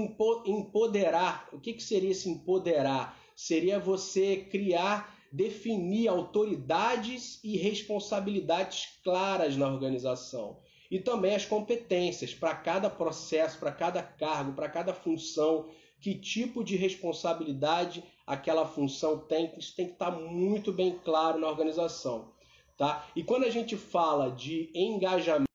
empoderar. 0.46 1.48
O 1.52 1.60
que, 1.60 1.72
que 1.72 1.82
seria 1.82 2.10
esse 2.10 2.28
empoderar? 2.28 3.18
seria 3.36 3.78
você 3.78 4.38
criar, 4.50 5.14
definir 5.30 6.08
autoridades 6.08 7.38
e 7.44 7.58
responsabilidades 7.58 8.98
claras 9.04 9.56
na 9.56 9.70
organização. 9.70 10.58
E 10.90 10.98
também 10.98 11.34
as 11.34 11.44
competências 11.44 12.32
para 12.32 12.54
cada 12.54 12.88
processo, 12.88 13.58
para 13.58 13.72
cada 13.72 14.02
cargo, 14.02 14.54
para 14.54 14.70
cada 14.70 14.94
função, 14.94 15.68
que 16.00 16.14
tipo 16.14 16.64
de 16.64 16.76
responsabilidade 16.76 18.02
aquela 18.26 18.66
função 18.66 19.18
tem, 19.18 19.52
isso 19.58 19.74
tem 19.76 19.86
que 19.86 19.92
estar 19.92 20.10
muito 20.10 20.72
bem 20.72 20.98
claro 21.04 21.38
na 21.38 21.48
organização. 21.48 22.32
Tá? 22.78 23.06
E 23.14 23.22
quando 23.22 23.44
a 23.44 23.50
gente 23.50 23.76
fala 23.76 24.30
de 24.30 24.70
engajamento 24.74 25.46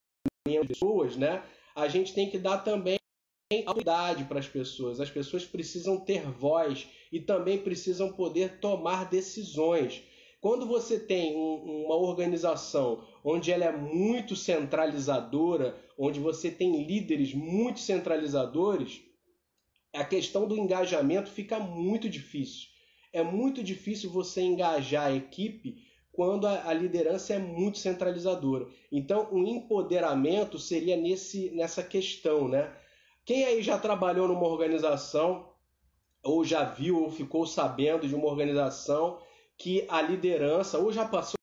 de 0.46 0.68
pessoas, 0.68 1.16
né, 1.16 1.44
a 1.76 1.88
gente 1.88 2.14
tem 2.14 2.30
que 2.30 2.38
dar 2.38 2.60
também 2.60 3.01
autoridade 3.60 4.24
para 4.26 4.40
as 4.40 4.48
pessoas. 4.48 5.00
As 5.00 5.10
pessoas 5.10 5.46
precisam 5.46 5.98
ter 5.98 6.22
voz 6.22 6.88
e 7.12 7.20
também 7.20 7.58
precisam 7.58 8.12
poder 8.12 8.60
tomar 8.60 9.10
decisões. 9.10 10.04
Quando 10.40 10.66
você 10.66 11.00
tem 11.00 11.36
um, 11.36 11.86
uma 11.86 11.96
organização 11.96 13.04
onde 13.24 13.52
ela 13.52 13.66
é 13.66 13.72
muito 13.72 14.36
centralizadora, 14.36 15.78
onde 15.98 16.20
você 16.20 16.50
tem 16.50 16.84
líderes 16.84 17.34
muito 17.34 17.80
centralizadores, 17.80 19.02
a 19.94 20.04
questão 20.04 20.48
do 20.48 20.58
engajamento 20.58 21.30
fica 21.30 21.60
muito 21.60 22.10
difícil. 22.10 22.70
É 23.14 23.22
muito 23.22 23.62
difícil 23.62 24.10
você 24.10 24.42
engajar 24.42 25.08
a 25.08 25.16
equipe 25.16 25.78
quando 26.12 26.48
a, 26.48 26.70
a 26.70 26.74
liderança 26.74 27.34
é 27.34 27.40
muito 27.40 27.78
centralizadora. 27.78 28.68
Então, 28.92 29.30
o 29.32 29.46
empoderamento 29.46 30.58
seria 30.58 30.98
nesse, 30.98 31.52
nessa 31.52 31.84
questão, 31.84 32.48
né? 32.48 32.74
Quem 33.26 33.46
aí 33.46 33.62
já 33.62 33.78
trabalhou 33.78 34.28
numa 34.28 34.48
organização 34.48 35.54
ou 36.24 36.44
já 36.44 36.64
viu 36.64 37.04
ou 37.04 37.12
ficou 37.12 37.46
sabendo 37.46 38.08
de 38.08 38.16
uma 38.16 38.28
organização 38.28 39.20
que 39.58 39.86
a 39.90 40.02
liderança, 40.02 40.80
ou 40.80 40.92
já 40.92 41.06
passou 41.08 41.36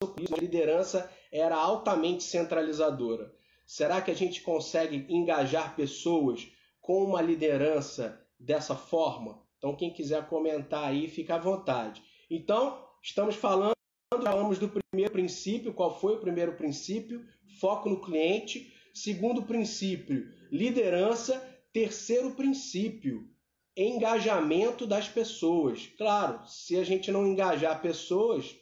por 0.00 0.20
isso, 0.20 0.34
a 0.34 0.38
liderança 0.38 1.10
era 1.32 1.56
altamente 1.56 2.22
centralizadora. 2.22 3.34
Será 3.66 4.00
que 4.00 4.10
a 4.10 4.14
gente 4.14 4.42
consegue 4.42 5.06
engajar 5.08 5.74
pessoas 5.74 6.46
com 6.80 7.02
uma 7.02 7.20
liderança 7.20 8.20
dessa 8.38 8.76
forma? 8.76 9.42
Então, 9.58 9.74
quem 9.74 9.92
quiser 9.92 10.28
comentar 10.28 10.84
aí, 10.84 11.08
fica 11.08 11.34
à 11.34 11.38
vontade. 11.38 12.02
Então, 12.30 12.78
estamos 13.02 13.34
falando, 13.34 13.72
falamos 14.12 14.58
do 14.58 14.68
primeiro 14.68 15.12
princípio. 15.12 15.72
Qual 15.72 15.98
foi 15.98 16.14
o 16.14 16.20
primeiro 16.20 16.52
princípio? 16.52 17.24
Foco 17.58 17.88
no 17.88 18.00
cliente. 18.00 18.72
Segundo 18.92 19.42
princípio, 19.42 20.30
liderança. 20.54 21.42
Terceiro 21.72 22.30
princípio, 22.30 23.28
engajamento 23.76 24.86
das 24.86 25.08
pessoas. 25.08 25.88
Claro, 25.98 26.46
se 26.46 26.76
a 26.76 26.84
gente 26.84 27.10
não 27.10 27.26
engajar 27.26 27.82
pessoas, 27.82 28.54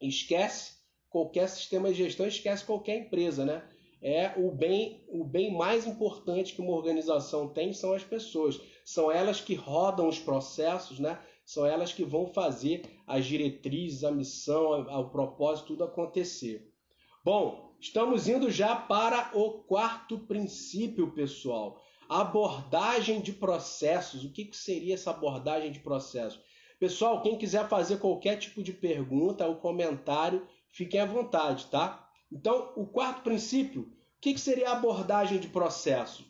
esquece 0.00 0.74
qualquer 1.10 1.48
sistema 1.48 1.88
de 1.88 1.96
gestão, 1.96 2.26
esquece 2.26 2.64
qualquer 2.64 2.96
empresa, 2.96 3.44
né? 3.44 3.68
É 4.00 4.34
o 4.36 4.52
bem, 4.52 5.04
o 5.08 5.24
bem 5.24 5.52
mais 5.52 5.86
importante 5.86 6.54
que 6.54 6.60
uma 6.60 6.72
organização 6.72 7.48
tem 7.48 7.72
são 7.72 7.92
as 7.92 8.04
pessoas. 8.04 8.60
São 8.84 9.10
elas 9.10 9.40
que 9.40 9.54
rodam 9.54 10.06
os 10.06 10.20
processos, 10.20 11.00
né? 11.00 11.18
São 11.44 11.66
elas 11.66 11.92
que 11.92 12.04
vão 12.04 12.28
fazer 12.28 12.82
as 13.06 13.26
diretrizes, 13.26 14.04
a 14.04 14.12
missão, 14.12 14.82
o 14.82 15.10
propósito, 15.10 15.68
tudo 15.68 15.84
acontecer. 15.84 16.70
Bom, 17.24 17.73
estamos 17.84 18.26
indo 18.26 18.50
já 18.50 18.74
para 18.74 19.30
o 19.34 19.62
quarto 19.62 20.18
princípio, 20.18 21.12
pessoal 21.12 21.84
abordagem 22.08 23.20
de 23.20 23.32
processos. 23.32 24.24
O 24.24 24.30
que, 24.30 24.46
que 24.46 24.56
seria 24.56 24.94
essa 24.94 25.10
abordagem 25.10 25.70
de 25.70 25.80
processos? 25.80 26.40
Pessoal, 26.78 27.22
quem 27.22 27.36
quiser 27.36 27.68
fazer 27.68 27.98
qualquer 27.98 28.36
tipo 28.38 28.62
de 28.62 28.72
pergunta 28.72 29.46
ou 29.46 29.56
comentário, 29.56 30.46
fiquem 30.70 31.00
à 31.00 31.06
vontade, 31.06 31.66
tá? 31.66 32.08
Então, 32.30 32.72
o 32.76 32.86
quarto 32.86 33.22
princípio, 33.22 33.82
o 33.82 34.20
que, 34.20 34.34
que 34.34 34.40
seria 34.40 34.70
a 34.70 34.72
abordagem 34.72 35.38
de 35.38 35.48
processo? 35.48 36.24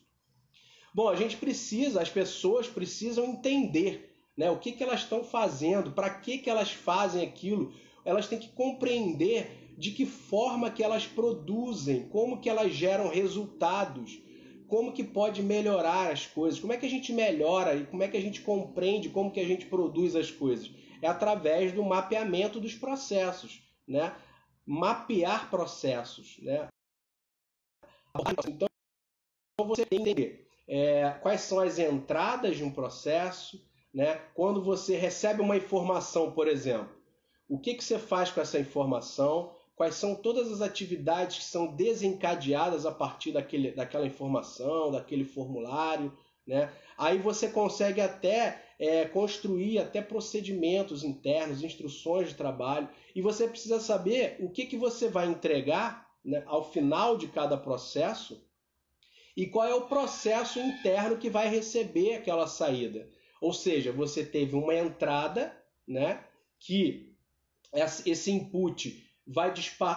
Bom, 0.95 1.09
a 1.09 1.17
gente 1.17 1.37
precisa, 1.37 2.03
as 2.03 2.11
pessoas 2.11 2.69
precisam 2.69 3.25
entender 3.25 4.15
né, 4.37 4.51
o 4.51 4.59
que, 4.59 4.73
que 4.73 4.83
elas 4.83 5.01
estão 5.01 5.25
fazendo, 5.25 5.93
para 5.93 6.11
que, 6.11 6.39
que 6.39 6.51
elas 6.51 6.71
fazem 6.71 7.23
aquilo. 7.23 7.75
Elas 8.05 8.29
têm 8.29 8.39
que 8.39 8.49
compreender 8.49 9.64
de 9.77 9.91
que 9.91 10.07
forma 10.07 10.71
que 10.71 10.83
elas 10.83 11.07
produzem, 11.07 12.09
como 12.09 12.41
que 12.41 12.49
elas 12.49 12.73
geram 12.73 13.09
resultados 13.09 14.23
como 14.67 14.93
que 14.93 15.05
pode 15.05 15.43
melhorar 15.43 16.11
as 16.11 16.27
coisas, 16.27 16.59
como 16.59 16.73
é 16.73 16.77
que 16.77 16.87
a 16.87 16.91
gente 16.91 17.13
melhora 17.13 17.77
e 17.77 17.87
como 17.87 18.03
é 18.03 18.09
que 18.09 18.17
a 18.17 18.21
gente 18.21 18.41
compreende 18.41 19.09
como 19.09 19.31
que 19.31 19.41
a 19.41 19.47
gente 19.47 19.67
produz 19.67 20.17
as 20.17 20.31
coisas. 20.31 20.71
É 21.03 21.07
através 21.07 21.73
do 21.73 21.83
mapeamento 21.83 22.59
dos 22.59 22.75
processos, 22.75 23.63
né? 23.87 24.17
Mapear 24.67 25.51
processos, 25.51 26.39
né? 26.41 26.67
Então 28.49 28.69
você 29.67 29.85
tem 29.85 30.03
que 30.03 30.11
entender 30.11 30.49
é, 30.67 31.11
quais 31.23 31.43
são 31.43 31.61
as 31.61 31.79
entradas 31.79 32.57
de 32.57 32.65
um 32.65 32.71
processo, 32.71 33.63
né? 33.93 34.17
Quando 34.35 34.63
você 34.63 34.97
recebe 34.97 35.43
uma 35.43 35.57
informação, 35.57 36.33
por 36.33 36.49
exemplo, 36.49 36.97
o 37.49 37.59
que, 37.59 37.75
que 37.75 37.85
você 37.85 37.99
faz 37.99 38.31
com 38.31 38.41
essa 38.41 38.59
informação? 38.59 39.54
Quais 39.77 39.97
são 39.97 40.15
todas 40.15 40.51
as 40.53 40.61
atividades 40.61 41.39
que 41.39 41.45
são 41.45 41.75
desencadeadas 41.75 42.87
a 42.87 42.93
partir 42.93 43.33
daquele, 43.33 43.73
daquela 43.73 44.07
informação, 44.07 44.93
daquele 44.93 45.25
formulário. 45.25 46.17
Né? 46.47 46.73
Aí 46.97 47.19
você 47.19 47.49
consegue 47.49 48.01
até 48.01 48.63
é, 48.79 49.05
construir 49.05 49.79
até 49.79 50.01
procedimentos 50.01 51.03
internos, 51.03 51.63
instruções 51.63 52.29
de 52.29 52.35
trabalho, 52.35 52.89
e 53.15 53.21
você 53.21 53.49
precisa 53.49 53.81
saber 53.81 54.37
o 54.41 54.51
que, 54.51 54.67
que 54.67 54.77
você 54.77 55.09
vai 55.09 55.27
entregar 55.27 56.09
né, 56.25 56.43
ao 56.47 56.71
final 56.71 57.17
de 57.17 57.29
cada 57.29 57.57
processo 57.57 58.45
e 59.37 59.47
qual 59.47 59.67
é 59.67 59.75
o 59.75 59.89
processo 59.89 60.61
interno 60.61 61.17
que 61.17 61.29
vai 61.29 61.49
receber 61.49 62.15
aquela 62.15 62.47
saída. 62.47 63.09
Ou 63.41 63.53
seja, 63.53 63.91
você 63.93 64.25
teve 64.25 64.55
uma 64.55 64.75
entrada 64.75 65.55
né, 65.87 66.25
que 66.61 67.13
esse 68.07 68.31
input 68.31 69.04
vai 69.27 69.53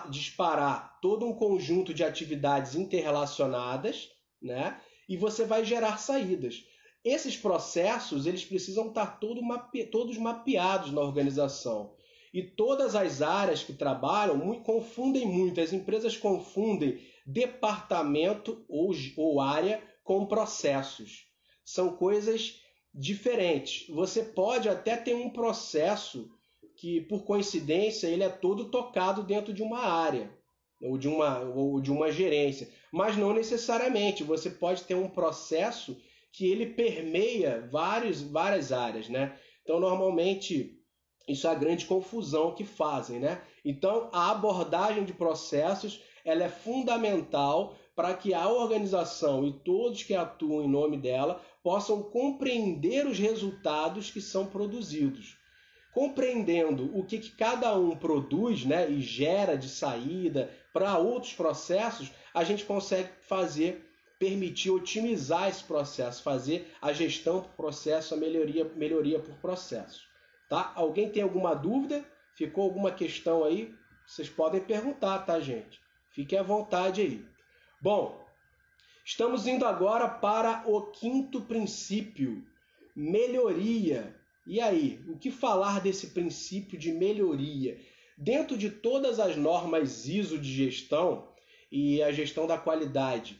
disparar 0.10 1.00
todo 1.02 1.26
um 1.26 1.34
conjunto 1.34 1.94
de 1.94 2.04
atividades 2.04 2.76
interrelacionadas, 2.76 4.10
né? 4.42 4.80
E 5.08 5.18
você 5.18 5.46
vai 5.46 5.66
gerar 5.66 5.98
saídas. 5.98 6.66
Esses 7.04 7.38
processos 7.38 8.26
eles 8.26 8.44
precisam 8.44 8.88
estar 8.88 9.20
todo 9.20 9.42
mape... 9.42 9.86
todos 9.86 10.18
mapeados 10.18 10.92
na 10.92 11.02
organização. 11.02 11.96
E 12.34 12.44
todas 12.44 12.96
as 12.96 13.22
áreas 13.22 13.64
que 13.64 13.74
trabalham 13.74 14.38
muito, 14.38 14.64
confundem 14.64 15.26
muito. 15.26 15.62
As 15.62 15.72
empresas 15.72 16.18
confundem 16.18 17.00
departamento 17.26 18.66
ou, 18.68 18.92
ou 19.16 19.42
área 19.42 19.82
com 20.04 20.26
processos. 20.26 21.26
São 21.64 21.96
coisas 21.96 22.62
diferentes. 22.94 23.88
Você 23.90 24.24
pode 24.24 24.68
até 24.68 24.96
ter 24.96 25.16
um 25.16 25.30
processo 25.30 26.30
que, 26.78 27.02
por 27.02 27.24
coincidência, 27.24 28.08
ele 28.08 28.24
é 28.24 28.30
todo 28.30 28.70
tocado 28.70 29.24
dentro 29.24 29.52
de 29.52 29.64
uma 29.64 29.80
área 29.80 30.32
ou 30.82 30.98
de 30.98 31.08
uma, 31.08 31.40
ou 31.40 31.82
de 31.82 31.92
uma 31.92 32.12
gerência, 32.12 32.70
mas 32.92 33.18
não 33.18 33.34
necessariamente. 33.34 34.24
Você 34.24 34.50
pode 34.52 34.84
ter 34.84 34.96
um 34.96 35.10
processo 35.10 36.00
que 36.32 36.46
ele 36.46 36.68
permeia 36.68 37.68
vários, 37.72 38.22
várias 38.22 38.72
áreas, 38.72 39.10
né? 39.10 39.36
Então, 39.64 39.80
normalmente, 39.80 40.80
isso 41.28 41.48
é 41.48 41.50
a 41.50 41.56
grande 41.56 41.86
confusão 41.86 42.54
que 42.54 42.64
fazem, 42.64 43.20
né? 43.20 43.42
Então, 43.66 44.10
a 44.14 44.30
abordagem 44.32 45.04
de 45.04 45.14
processos 45.14 46.02
ela 46.24 46.44
é 46.44 46.50
fundamental 46.50 47.76
para 47.96 48.14
que 48.14 48.34
a 48.34 48.48
organização 48.48 49.48
e 49.48 49.52
todos 49.52 50.04
que 50.04 50.14
atuam 50.14 50.64
em 50.64 50.70
nome 50.70 50.98
dela 50.98 51.42
possam 51.64 52.04
compreender 52.04 53.08
os 53.08 53.18
resultados 53.18 54.12
que 54.12 54.22
são 54.22 54.46
produzidos. 54.46 55.37
Compreendendo 55.94 56.96
o 56.98 57.04
que, 57.04 57.18
que 57.18 57.32
cada 57.32 57.76
um 57.78 57.96
produz 57.96 58.66
né, 58.66 58.90
e 58.90 59.02
gera 59.02 59.58
de 59.58 59.68
saída 59.68 60.52
para 60.72 60.98
outros 60.98 61.34
processos, 61.34 62.12
a 62.34 62.44
gente 62.44 62.66
consegue 62.66 63.10
fazer, 63.22 63.90
permitir 64.20 64.70
otimizar 64.70 65.50
esse 65.50 65.64
processo, 65.64 66.22
fazer 66.22 66.72
a 66.82 66.94
gestão 66.94 67.42
por 67.42 67.52
processo, 67.54 68.14
a 68.14 68.18
melhoria, 68.18 68.64
melhoria 68.76 69.20
por 69.20 69.34
processo. 69.36 70.08
Tá? 70.48 70.72
Alguém 70.76 71.10
tem 71.10 71.24
alguma 71.24 71.56
dúvida? 71.56 72.06
Ficou 72.36 72.66
alguma 72.66 72.92
questão 72.92 73.44
aí? 73.44 73.74
Vocês 74.06 74.30
podem 74.30 74.62
perguntar, 74.62 75.20
tá, 75.20 75.40
gente? 75.40 75.82
Fiquem 76.12 76.40
à 76.40 76.44
vontade 76.44 77.02
aí. 77.02 77.26
Bom, 77.82 78.26
estamos 79.04 79.46
indo 79.46 79.66
agora 79.66 80.08
para 80.08 80.64
o 80.66 80.88
quinto 80.92 81.42
princípio, 81.42 82.44
melhoria. 82.96 84.17
E 84.48 84.62
aí, 84.62 85.02
o 85.10 85.18
que 85.18 85.30
falar 85.30 85.82
desse 85.82 86.08
princípio 86.08 86.80
de 86.80 86.94
melhoria? 86.94 87.78
Dentro 88.18 88.58
de 88.58 88.70
todas 88.70 89.20
as 89.20 89.36
normas 89.36 90.08
ISO 90.08 90.38
de 90.38 90.50
gestão 90.50 91.28
e 91.70 92.02
a 92.02 92.14
gestão 92.14 92.48
da 92.48 92.58
qualidade 92.58 93.38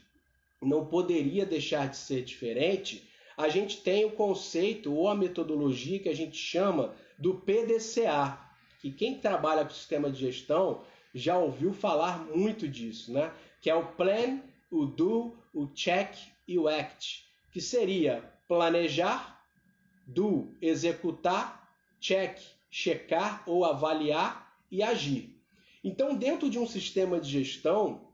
não 0.60 0.84
poderia 0.84 1.46
deixar 1.46 1.88
de 1.88 1.96
ser 1.96 2.22
diferente, 2.22 3.08
a 3.38 3.48
gente 3.48 3.78
tem 3.78 4.04
o 4.04 4.10
conceito 4.10 4.92
ou 4.92 5.08
a 5.08 5.14
metodologia 5.14 5.98
que 5.98 6.10
a 6.10 6.14
gente 6.14 6.36
chama 6.36 6.94
do 7.18 7.36
PDCA, 7.36 8.38
que 8.80 8.92
quem 8.92 9.18
trabalha 9.18 9.64
com 9.64 9.70
sistema 9.70 10.10
de 10.10 10.20
gestão 10.20 10.82
já 11.14 11.38
ouviu 11.38 11.72
falar 11.72 12.26
muito 12.26 12.68
disso, 12.68 13.14
né? 13.14 13.32
Que 13.62 13.70
é 13.70 13.74
o 13.74 13.86
plan, 13.92 14.42
o 14.70 14.84
do, 14.84 15.34
o 15.54 15.66
check 15.68 16.14
e 16.46 16.58
o 16.58 16.68
act, 16.68 17.24
que 17.50 17.62
seria 17.62 18.22
planejar, 18.46 19.37
do, 20.08 20.54
executar, 20.60 21.70
check, 22.00 22.40
checar 22.70 23.42
ou 23.46 23.64
avaliar 23.64 24.56
e 24.70 24.82
agir. 24.82 25.38
Então, 25.84 26.16
dentro 26.16 26.48
de 26.48 26.58
um 26.58 26.66
sistema 26.66 27.20
de 27.20 27.30
gestão, 27.30 28.08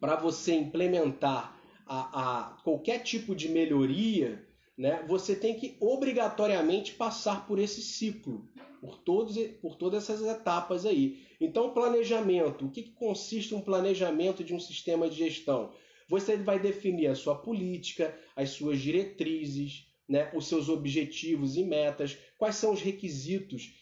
para 0.00 0.14
você 0.14 0.54
implementar 0.54 1.58
a, 1.86 1.98
a, 2.22 2.62
qualquer 2.62 3.00
tipo 3.00 3.34
de 3.34 3.48
melhoria, 3.48 4.46
né, 4.78 5.04
você 5.06 5.34
tem 5.34 5.54
que 5.54 5.76
obrigatoriamente 5.80 6.92
passar 6.92 7.46
por 7.46 7.58
esse 7.58 7.82
ciclo, 7.82 8.48
por, 8.80 8.96
todos, 8.98 9.36
por 9.60 9.76
todas 9.76 10.04
essas 10.04 10.26
etapas 10.26 10.86
aí. 10.86 11.22
Então, 11.40 11.74
planejamento. 11.74 12.66
O 12.66 12.70
que, 12.70 12.82
que 12.82 12.92
consiste 12.92 13.54
um 13.54 13.60
planejamento 13.60 14.44
de 14.44 14.54
um 14.54 14.60
sistema 14.60 15.08
de 15.08 15.16
gestão? 15.16 15.72
Você 16.08 16.36
vai 16.36 16.58
definir 16.58 17.08
a 17.08 17.14
sua 17.14 17.34
política, 17.34 18.16
as 18.36 18.50
suas 18.50 18.80
diretrizes, 18.80 19.86
né, 20.08 20.30
os 20.34 20.46
seus 20.46 20.68
objetivos 20.68 21.56
e 21.56 21.64
metas, 21.64 22.16
quais 22.38 22.56
são 22.56 22.72
os 22.72 22.80
requisitos 22.80 23.74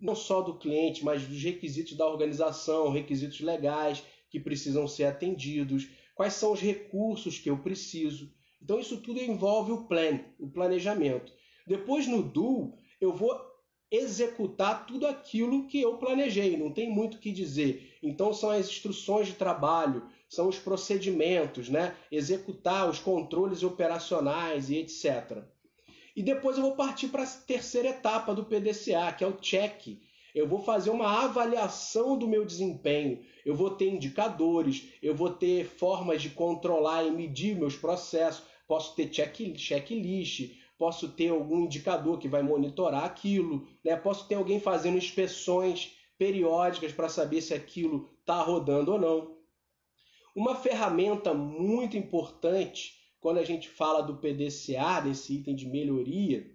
não 0.00 0.14
só 0.14 0.42
do 0.42 0.58
cliente, 0.58 1.04
mas 1.04 1.26
dos 1.26 1.42
requisitos 1.42 1.96
da 1.96 2.06
organização, 2.06 2.90
requisitos 2.90 3.40
legais 3.40 4.04
que 4.28 4.38
precisam 4.38 4.86
ser 4.86 5.04
atendidos, 5.04 5.88
quais 6.14 6.34
são 6.34 6.52
os 6.52 6.60
recursos 6.60 7.38
que 7.38 7.48
eu 7.48 7.58
preciso. 7.58 8.30
Então 8.60 8.78
isso 8.78 9.00
tudo 9.00 9.20
envolve 9.20 9.72
o 9.72 9.86
plan, 9.86 10.20
o 10.38 10.48
planejamento. 10.48 11.32
Depois 11.66 12.06
no 12.06 12.22
do, 12.22 12.74
eu 13.00 13.14
vou 13.14 13.34
executar 13.90 14.86
tudo 14.86 15.06
aquilo 15.06 15.66
que 15.66 15.80
eu 15.80 15.96
planejei, 15.98 16.56
não 16.56 16.72
tem 16.72 16.90
muito 16.90 17.14
o 17.16 17.20
que 17.20 17.30
dizer. 17.30 17.96
Então 18.02 18.34
são 18.34 18.50
as 18.50 18.68
instruções 18.68 19.28
de 19.28 19.34
trabalho, 19.34 20.06
são 20.28 20.48
os 20.48 20.58
procedimentos, 20.58 21.68
né? 21.68 21.96
Executar 22.10 22.90
os 22.90 22.98
controles 22.98 23.62
operacionais 23.62 24.68
e 24.68 24.76
etc. 24.76 25.44
E 26.16 26.22
depois 26.22 26.56
eu 26.56 26.62
vou 26.62 26.76
partir 26.76 27.08
para 27.08 27.24
a 27.24 27.26
terceira 27.26 27.88
etapa 27.88 28.34
do 28.34 28.44
PDCA, 28.44 29.12
que 29.12 29.24
é 29.24 29.26
o 29.26 29.32
check. 29.32 29.98
Eu 30.34 30.48
vou 30.48 30.60
fazer 30.60 30.90
uma 30.90 31.24
avaliação 31.24 32.16
do 32.16 32.28
meu 32.28 32.44
desempenho. 32.44 33.20
Eu 33.44 33.54
vou 33.54 33.70
ter 33.70 33.88
indicadores, 33.88 34.88
eu 35.02 35.14
vou 35.14 35.30
ter 35.30 35.66
formas 35.66 36.22
de 36.22 36.30
controlar 36.30 37.04
e 37.04 37.10
medir 37.10 37.56
meus 37.56 37.76
processos. 37.76 38.44
Posso 38.66 38.94
ter 38.94 39.08
check, 39.08 39.56
checklist, 39.56 40.52
posso 40.78 41.08
ter 41.08 41.28
algum 41.28 41.64
indicador 41.64 42.18
que 42.18 42.28
vai 42.28 42.42
monitorar 42.42 43.04
aquilo, 43.04 43.66
né? 43.84 43.96
posso 43.96 44.26
ter 44.26 44.36
alguém 44.36 44.58
fazendo 44.58 44.96
inspeções 44.96 45.96
periódicas 46.16 46.92
para 46.92 47.08
saber 47.08 47.40
se 47.40 47.54
aquilo 47.54 48.10
está 48.20 48.40
rodando 48.40 48.92
ou 48.92 48.98
não. 48.98 49.36
Uma 50.34 50.54
ferramenta 50.54 51.32
muito 51.34 51.96
importante 51.96 53.03
quando 53.24 53.38
a 53.38 53.42
gente 53.42 53.70
fala 53.70 54.02
do 54.02 54.18
PDCA, 54.18 55.00
desse 55.02 55.36
item 55.36 55.54
de 55.54 55.66
melhoria, 55.66 56.46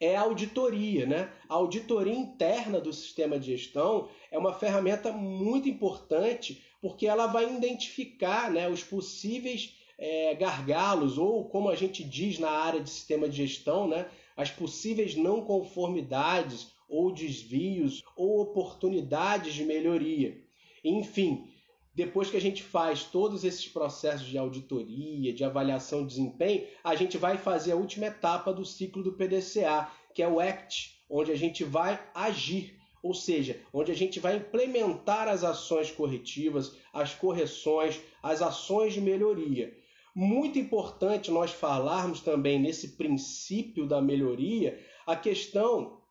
é 0.00 0.16
a 0.16 0.22
auditoria. 0.22 1.04
Né? 1.04 1.30
A 1.46 1.54
auditoria 1.56 2.14
interna 2.14 2.80
do 2.80 2.94
sistema 2.94 3.38
de 3.38 3.54
gestão 3.54 4.08
é 4.30 4.38
uma 4.38 4.54
ferramenta 4.54 5.12
muito 5.12 5.68
importante 5.68 6.64
porque 6.80 7.06
ela 7.06 7.26
vai 7.26 7.54
identificar 7.54 8.50
né, 8.50 8.66
os 8.70 8.82
possíveis 8.82 9.74
é, 9.98 10.34
gargalos, 10.34 11.18
ou 11.18 11.46
como 11.46 11.68
a 11.68 11.74
gente 11.74 12.02
diz 12.02 12.38
na 12.38 12.52
área 12.52 12.80
de 12.80 12.88
sistema 12.88 13.28
de 13.28 13.36
gestão, 13.36 13.86
né, 13.86 14.08
as 14.34 14.50
possíveis 14.50 15.14
não 15.14 15.42
conformidades 15.42 16.68
ou 16.88 17.12
desvios 17.12 18.02
ou 18.16 18.40
oportunidades 18.40 19.52
de 19.52 19.62
melhoria. 19.62 20.42
Enfim, 20.82 21.46
depois 21.96 22.28
que 22.28 22.36
a 22.36 22.40
gente 22.40 22.62
faz 22.62 23.04
todos 23.04 23.42
esses 23.42 23.66
processos 23.66 24.26
de 24.26 24.36
auditoria, 24.36 25.32
de 25.32 25.42
avaliação 25.42 26.02
de 26.02 26.08
desempenho, 26.08 26.66
a 26.84 26.94
gente 26.94 27.16
vai 27.16 27.38
fazer 27.38 27.72
a 27.72 27.76
última 27.76 28.06
etapa 28.06 28.52
do 28.52 28.66
ciclo 28.66 29.02
do 29.02 29.14
PDCA, 29.14 29.90
que 30.14 30.22
é 30.22 30.28
o 30.28 30.38
ACT, 30.38 30.94
onde 31.08 31.32
a 31.32 31.36
gente 31.36 31.64
vai 31.64 31.98
agir, 32.14 32.78
ou 33.02 33.14
seja, 33.14 33.58
onde 33.72 33.90
a 33.90 33.94
gente 33.94 34.20
vai 34.20 34.36
implementar 34.36 35.26
as 35.26 35.42
ações 35.42 35.90
corretivas, 35.90 36.76
as 36.92 37.14
correções, 37.14 37.98
as 38.22 38.42
ações 38.42 38.92
de 38.92 39.00
melhoria. 39.00 39.74
Muito 40.14 40.58
importante 40.58 41.30
nós 41.30 41.50
falarmos 41.50 42.20
também 42.20 42.60
nesse 42.60 42.96
princípio 42.96 43.86
da 43.86 44.02
melhoria 44.02 44.78
a 45.06 45.16
questão 45.16 46.02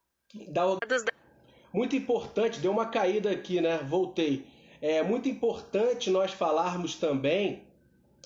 da. 0.47 0.63
Muito 1.71 1.95
importante, 1.95 2.59
deu 2.59 2.71
uma 2.71 2.87
caída 2.87 3.29
aqui, 3.29 3.61
né? 3.61 3.77
Voltei 3.79 4.47
é 4.87 5.01
muito 5.01 5.27
importante 5.27 6.11
nós 6.11 6.31
falarmos 6.31 6.95
também 6.95 7.63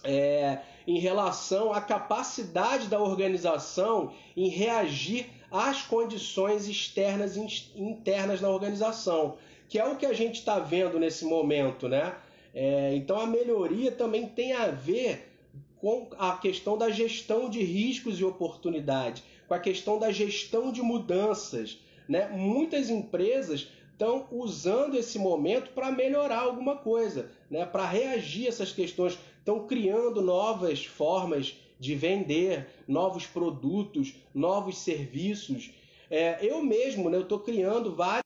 é, 0.04 0.60
em 0.86 1.00
relação 1.00 1.72
à 1.72 1.80
capacidade 1.80 2.88
da 2.88 3.00
organização 3.00 4.12
em 4.36 4.50
reagir 4.50 5.28
às 5.50 5.82
condições 5.82 6.68
externas 6.68 7.38
e 7.38 7.82
internas 7.82 8.42
na 8.42 8.50
organização, 8.50 9.38
que 9.70 9.80
é 9.80 9.86
o 9.86 9.96
que 9.96 10.06
a 10.06 10.12
gente 10.12 10.40
está 10.40 10.60
vendo 10.60 11.00
nesse 11.00 11.24
momento, 11.24 11.88
né? 11.88 12.14
É, 12.54 12.94
então 12.94 13.18
a 13.18 13.26
melhoria 13.26 13.92
também 13.92 14.28
tem 14.28 14.52
a 14.52 14.68
ver 14.68 15.32
com 15.78 16.10
a 16.18 16.36
questão 16.36 16.78
da 16.78 16.90
gestão 16.90 17.50
de 17.50 17.64
riscos 17.64 18.20
e 18.20 18.26
oportunidades, 18.26 19.24
com 19.48 19.54
a 19.54 19.60
questão 19.60 19.98
da 19.98 20.12
gestão 20.12 20.74
de 20.74 20.82
mudanças. 20.82 21.80
Né? 22.08 22.28
Muitas 22.28 22.90
empresas 22.90 23.70
estão 24.00 24.26
usando 24.32 24.96
esse 24.96 25.20
momento 25.20 25.72
para 25.72 25.92
melhorar 25.92 26.40
alguma 26.40 26.78
coisa, 26.78 27.30
né? 27.52 27.66
para 27.66 27.86
reagir 27.86 28.46
a 28.46 28.50
essas 28.50 28.72
questões. 28.72 29.20
Estão 29.38 29.68
criando 29.68 30.22
novas 30.22 30.86
formas 30.86 31.58
de 31.78 31.96
vender, 31.96 32.70
novos 32.88 33.28
produtos, 33.28 34.16
novos 34.34 34.78
serviços. 34.78 35.72
É, 36.10 36.40
eu 36.46 36.64
mesmo, 36.64 37.10
né, 37.10 37.18
eu 37.18 37.24
estou 37.24 37.40
criando 37.40 37.94
vários 37.94 38.24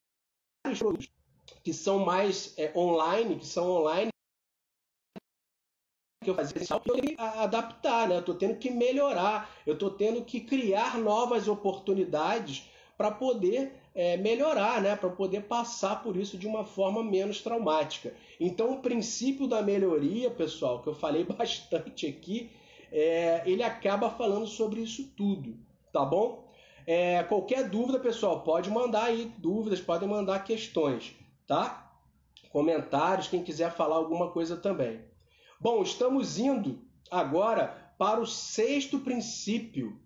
produtos 0.77 1.09
que 1.63 1.73
são 1.73 1.99
mais 1.99 2.53
é, 2.57 2.71
online, 2.77 3.39
que 3.39 3.47
são 3.47 3.69
online 3.69 4.09
que 6.23 6.29
eu 6.29 6.35
fazia 6.35 6.61
eu 6.69 6.79
tenho 6.79 7.01
que 7.01 7.15
adaptar, 7.17 8.07
né? 8.07 8.15
Eu 8.15 8.21
estou 8.21 8.35
tendo 8.35 8.57
que 8.57 8.71
melhorar, 8.71 9.53
eu 9.67 9.73
estou 9.73 9.89
tendo 9.89 10.23
que 10.23 10.39
criar 10.39 10.97
novas 10.97 11.49
oportunidades 11.49 12.71
para 12.97 13.11
poder 13.11 13.82
é, 13.95 14.17
melhorar, 14.17 14.81
né? 14.81 14.95
Para 14.95 15.09
poder 15.09 15.41
passar 15.41 16.01
por 16.01 16.17
isso 16.17 16.37
de 16.37 16.47
uma 16.47 16.65
forma 16.65 17.03
menos 17.03 17.41
traumática. 17.41 18.13
Então, 18.39 18.73
o 18.73 18.81
princípio 18.81 19.47
da 19.47 19.61
melhoria, 19.61 20.31
pessoal, 20.31 20.81
que 20.81 20.87
eu 20.87 20.95
falei 20.95 21.23
bastante 21.25 22.07
aqui, 22.07 22.51
é, 22.91 23.43
ele 23.45 23.63
acaba 23.63 24.09
falando 24.09 24.47
sobre 24.47 24.81
isso 24.81 25.11
tudo, 25.15 25.57
tá 25.91 26.03
bom? 26.03 26.51
É, 26.85 27.23
qualquer 27.23 27.69
dúvida, 27.69 27.99
pessoal, 27.99 28.41
pode 28.41 28.69
mandar 28.69 29.05
aí 29.05 29.31
dúvidas, 29.37 29.79
podem 29.79 30.07
mandar 30.07 30.43
questões, 30.43 31.15
tá? 31.47 31.91
Comentários, 32.49 33.27
quem 33.27 33.43
quiser 33.43 33.71
falar 33.71 33.95
alguma 33.95 34.29
coisa 34.31 34.57
também. 34.57 35.01
Bom, 35.59 35.81
estamos 35.81 36.37
indo 36.37 36.81
agora 37.09 37.93
para 37.97 38.19
o 38.19 38.27
sexto 38.27 38.99
princípio 38.99 39.97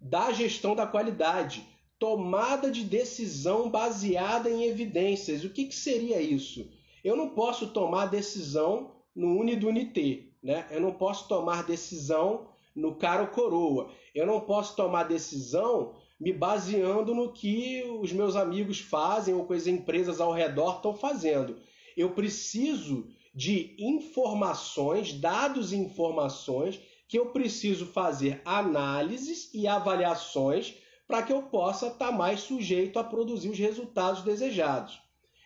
da 0.00 0.32
gestão 0.32 0.74
da 0.74 0.86
qualidade 0.86 1.64
tomada 1.98 2.70
de 2.70 2.84
decisão 2.84 3.70
baseada 3.70 4.50
em 4.50 4.64
evidências. 4.64 5.44
O 5.44 5.50
que, 5.50 5.64
que 5.64 5.74
seria 5.74 6.20
isso? 6.20 6.68
Eu 7.02 7.16
não 7.16 7.30
posso 7.30 7.68
tomar 7.68 8.06
decisão 8.06 8.90
no 9.14 9.38
unidunité, 9.38 10.24
né? 10.42 10.66
Eu 10.70 10.80
não 10.80 10.92
posso 10.92 11.26
tomar 11.28 11.64
decisão 11.64 12.48
no 12.74 12.94
caro 12.96 13.28
coroa. 13.28 13.90
Eu 14.14 14.26
não 14.26 14.40
posso 14.40 14.76
tomar 14.76 15.04
decisão 15.04 15.94
me 16.18 16.32
baseando 16.32 17.14
no 17.14 17.32
que 17.32 17.82
os 18.00 18.12
meus 18.12 18.36
amigos 18.36 18.80
fazem 18.80 19.34
ou 19.34 19.46
que 19.46 19.54
as 19.54 19.66
empresas 19.66 20.20
ao 20.20 20.32
redor 20.32 20.76
estão 20.76 20.94
fazendo. 20.94 21.56
Eu 21.96 22.10
preciso 22.10 23.06
de 23.34 23.74
informações, 23.78 25.12
dados 25.12 25.72
e 25.72 25.76
informações 25.76 26.80
que 27.08 27.18
eu 27.18 27.26
preciso 27.26 27.86
fazer 27.86 28.40
análises 28.44 29.50
e 29.54 29.66
avaliações 29.66 30.74
para 31.06 31.22
que 31.22 31.32
eu 31.32 31.42
possa 31.42 31.86
estar 31.86 32.08
tá 32.08 32.12
mais 32.12 32.40
sujeito 32.40 32.98
a 32.98 33.04
produzir 33.04 33.48
os 33.48 33.58
resultados 33.58 34.22
desejados. 34.22 35.00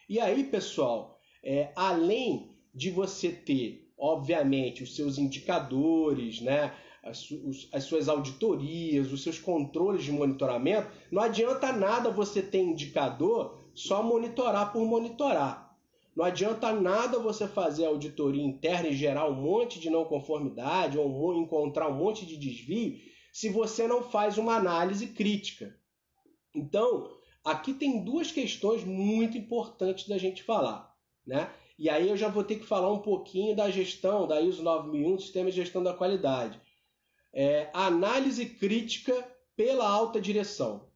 E 0.08 0.18
aí, 0.18 0.44
pessoal, 0.44 1.20
é, 1.42 1.72
além 1.76 2.56
de 2.74 2.90
você 2.90 3.30
ter, 3.30 3.92
obviamente, 3.98 4.82
os 4.82 4.96
seus 4.96 5.18
indicadores, 5.18 6.40
né, 6.40 6.72
as, 7.02 7.28
as 7.72 7.84
suas 7.84 8.08
auditorias, 8.08 9.12
os 9.12 9.22
seus 9.22 9.38
controles 9.38 10.04
de 10.04 10.12
monitoramento, 10.12 10.90
não 11.10 11.22
adianta 11.22 11.72
nada 11.72 12.10
você 12.10 12.42
ter 12.42 12.60
indicador 12.60 13.58
só 13.74 14.02
monitorar 14.02 14.72
por 14.72 14.84
monitorar. 14.84 15.70
Não 16.14 16.24
adianta 16.24 16.72
nada 16.72 17.18
você 17.18 17.46
fazer 17.46 17.86
auditoria 17.86 18.42
interna 18.42 18.88
e 18.88 18.96
gerar 18.96 19.28
um 19.28 19.34
monte 19.34 19.78
de 19.78 19.88
não 19.88 20.04
conformidade 20.04 20.98
ou 20.98 21.34
encontrar 21.34 21.88
um 21.88 21.94
monte 21.94 22.26
de 22.26 22.36
desvio 22.36 22.98
se 23.32 23.48
você 23.48 23.86
não 23.86 24.02
faz 24.02 24.38
uma 24.38 24.56
análise 24.56 25.06
crítica. 25.08 25.76
Então, 26.54 27.10
aqui 27.44 27.72
tem 27.72 28.04
duas 28.04 28.32
questões 28.32 28.84
muito 28.84 29.38
importantes 29.38 30.08
da 30.08 30.18
gente 30.18 30.42
falar, 30.42 30.94
né? 31.26 31.50
E 31.78 31.88
aí 31.88 32.10
eu 32.10 32.16
já 32.16 32.28
vou 32.28 32.44
ter 32.44 32.56
que 32.56 32.66
falar 32.66 32.92
um 32.92 32.98
pouquinho 32.98 33.56
da 33.56 33.70
gestão 33.70 34.26
da 34.26 34.40
ISO 34.40 34.62
9001, 34.62 35.18
Sistema 35.18 35.50
de 35.50 35.56
Gestão 35.56 35.82
da 35.82 35.94
Qualidade. 35.94 36.60
É, 37.32 37.70
análise 37.72 38.44
crítica 38.44 39.26
pela 39.56 39.88
alta 39.88 40.20
direção. 40.20 40.88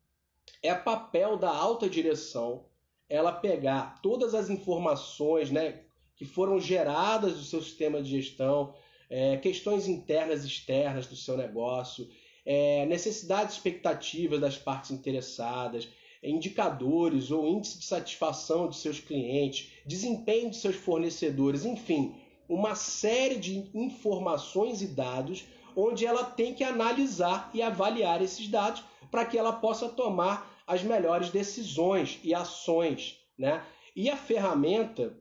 É 0.62 0.74
papel 0.74 1.38
da 1.38 1.50
alta 1.50 1.88
direção 1.88 2.66
ela 3.08 3.32
pegar 3.32 4.00
todas 4.02 4.34
as 4.34 4.50
informações 4.50 5.50
né, 5.50 5.82
que 6.16 6.24
foram 6.24 6.60
geradas 6.60 7.34
do 7.34 7.44
seu 7.44 7.62
sistema 7.62 8.02
de 8.02 8.10
gestão, 8.10 8.74
é, 9.08 9.36
questões 9.36 9.86
internas 9.86 10.44
e 10.44 10.48
externas 10.48 11.06
do 11.06 11.16
seu 11.16 11.36
negócio, 11.36 12.08
é, 12.44 12.84
necessidades 12.86 13.54
expectativas 13.54 14.40
das 14.40 14.56
partes 14.56 14.90
interessadas, 14.90 15.88
indicadores 16.22 17.30
ou 17.30 17.46
índice 17.46 17.78
de 17.78 17.84
satisfação 17.84 18.68
de 18.68 18.76
seus 18.76 18.98
clientes, 18.98 19.72
desempenho 19.86 20.50
de 20.50 20.56
seus 20.56 20.76
fornecedores, 20.76 21.64
enfim, 21.64 22.14
uma 22.48 22.74
série 22.74 23.36
de 23.36 23.70
informações 23.74 24.82
e 24.82 24.86
dados 24.86 25.44
onde 25.76 26.06
ela 26.06 26.24
tem 26.24 26.54
que 26.54 26.62
analisar 26.62 27.50
e 27.52 27.60
avaliar 27.60 28.22
esses 28.22 28.48
dados 28.48 28.82
para 29.10 29.24
que 29.24 29.36
ela 29.36 29.52
possa 29.52 29.88
tomar 29.88 30.62
as 30.66 30.82
melhores 30.82 31.30
decisões 31.30 32.18
e 32.22 32.34
ações. 32.34 33.18
Né? 33.36 33.62
E 33.94 34.08
a 34.08 34.16
ferramenta, 34.16 35.16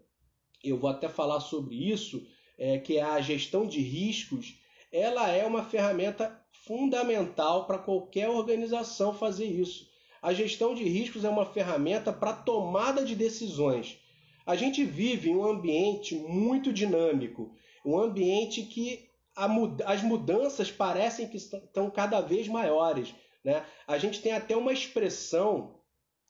eu 0.64 0.78
vou 0.78 0.90
até 0.90 1.10
falar 1.10 1.40
sobre 1.40 1.92
isso, 1.92 2.26
é, 2.58 2.78
que 2.78 2.98
é 2.98 3.04
a 3.04 3.20
gestão 3.20 3.68
de 3.68 3.82
riscos, 3.82 4.56
ela 4.94 5.28
é 5.30 5.44
uma 5.44 5.66
ferramenta 5.66 6.40
fundamental 6.52 7.66
para 7.66 7.80
qualquer 7.80 8.30
organização 8.30 9.14
fazer 9.14 9.46
isso. 9.46 9.92
A 10.22 10.32
gestão 10.32 10.76
de 10.76 10.84
riscos 10.84 11.26
é 11.26 11.30
uma 11.30 11.46
ferramenta 11.46 12.14
para 12.14 12.32
tomada 12.32 13.04
de 13.04 13.16
decisões. 13.16 13.98
A 14.46 14.56
gente 14.56 14.86
vive 14.86 15.32
em 15.32 15.36
um 15.36 15.46
ambiente 15.46 16.16
muito 16.16 16.72
dinâmico, 16.72 17.52
um 17.84 17.98
ambiente 17.98 18.62
que 18.62 19.10
as 19.86 20.04
mudanças 20.04 20.72
parecem 20.72 21.28
que 21.28 21.38
estão 21.38 21.90
cada 21.90 22.22
vez 22.22 22.48
maiores. 22.48 23.16
Né? 23.44 23.66
A 23.88 23.98
gente 23.98 24.22
tem 24.22 24.32
até 24.32 24.56
uma 24.56 24.72
expressão 24.72 25.80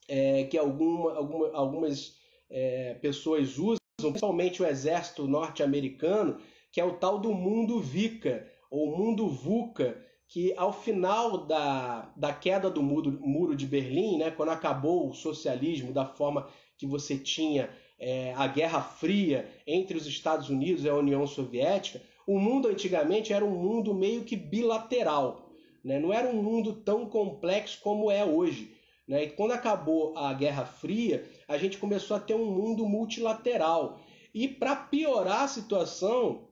é, 0.08 0.44
que 0.44 0.56
alguma, 0.56 1.14
alguma, 1.14 1.50
algumas 1.52 2.16
é, 2.50 2.94
pessoas 2.94 3.58
usam, 3.58 3.78
principalmente 3.98 4.62
o 4.62 4.66
exército 4.66 5.28
norte-americano, 5.28 6.40
que 6.72 6.80
é 6.80 6.84
o 6.84 6.94
tal 6.94 7.18
do 7.18 7.32
mundo 7.32 7.78
VICA, 7.78 8.50
ou 8.74 8.96
mundo 8.98 9.28
VUCA, 9.28 9.96
que 10.26 10.52
ao 10.56 10.72
final 10.72 11.46
da, 11.46 12.12
da 12.16 12.32
queda 12.32 12.68
do 12.68 12.82
muro, 12.82 13.20
muro 13.20 13.54
de 13.54 13.66
Berlim, 13.66 14.18
né, 14.18 14.32
quando 14.32 14.48
acabou 14.48 15.08
o 15.08 15.14
socialismo 15.14 15.92
da 15.92 16.04
forma 16.04 16.48
que 16.76 16.84
você 16.84 17.16
tinha 17.16 17.70
é, 18.00 18.34
a 18.34 18.48
Guerra 18.48 18.82
Fria 18.82 19.48
entre 19.64 19.96
os 19.96 20.08
Estados 20.08 20.50
Unidos 20.50 20.84
e 20.84 20.88
a 20.88 20.94
União 20.96 21.24
Soviética, 21.24 22.02
o 22.26 22.36
mundo 22.36 22.66
antigamente 22.66 23.32
era 23.32 23.44
um 23.44 23.56
mundo 23.56 23.94
meio 23.94 24.24
que 24.24 24.34
bilateral. 24.34 25.52
Né? 25.84 26.00
Não 26.00 26.12
era 26.12 26.28
um 26.28 26.42
mundo 26.42 26.72
tão 26.72 27.06
complexo 27.06 27.78
como 27.80 28.10
é 28.10 28.24
hoje. 28.24 28.74
Né? 29.06 29.22
E 29.22 29.30
quando 29.30 29.52
acabou 29.52 30.18
a 30.18 30.32
Guerra 30.32 30.64
Fria, 30.64 31.24
a 31.46 31.56
gente 31.56 31.78
começou 31.78 32.16
a 32.16 32.20
ter 32.20 32.34
um 32.34 32.50
mundo 32.50 32.84
multilateral. 32.84 34.00
E 34.34 34.48
para 34.48 34.74
piorar 34.74 35.42
a 35.42 35.48
situação, 35.48 36.43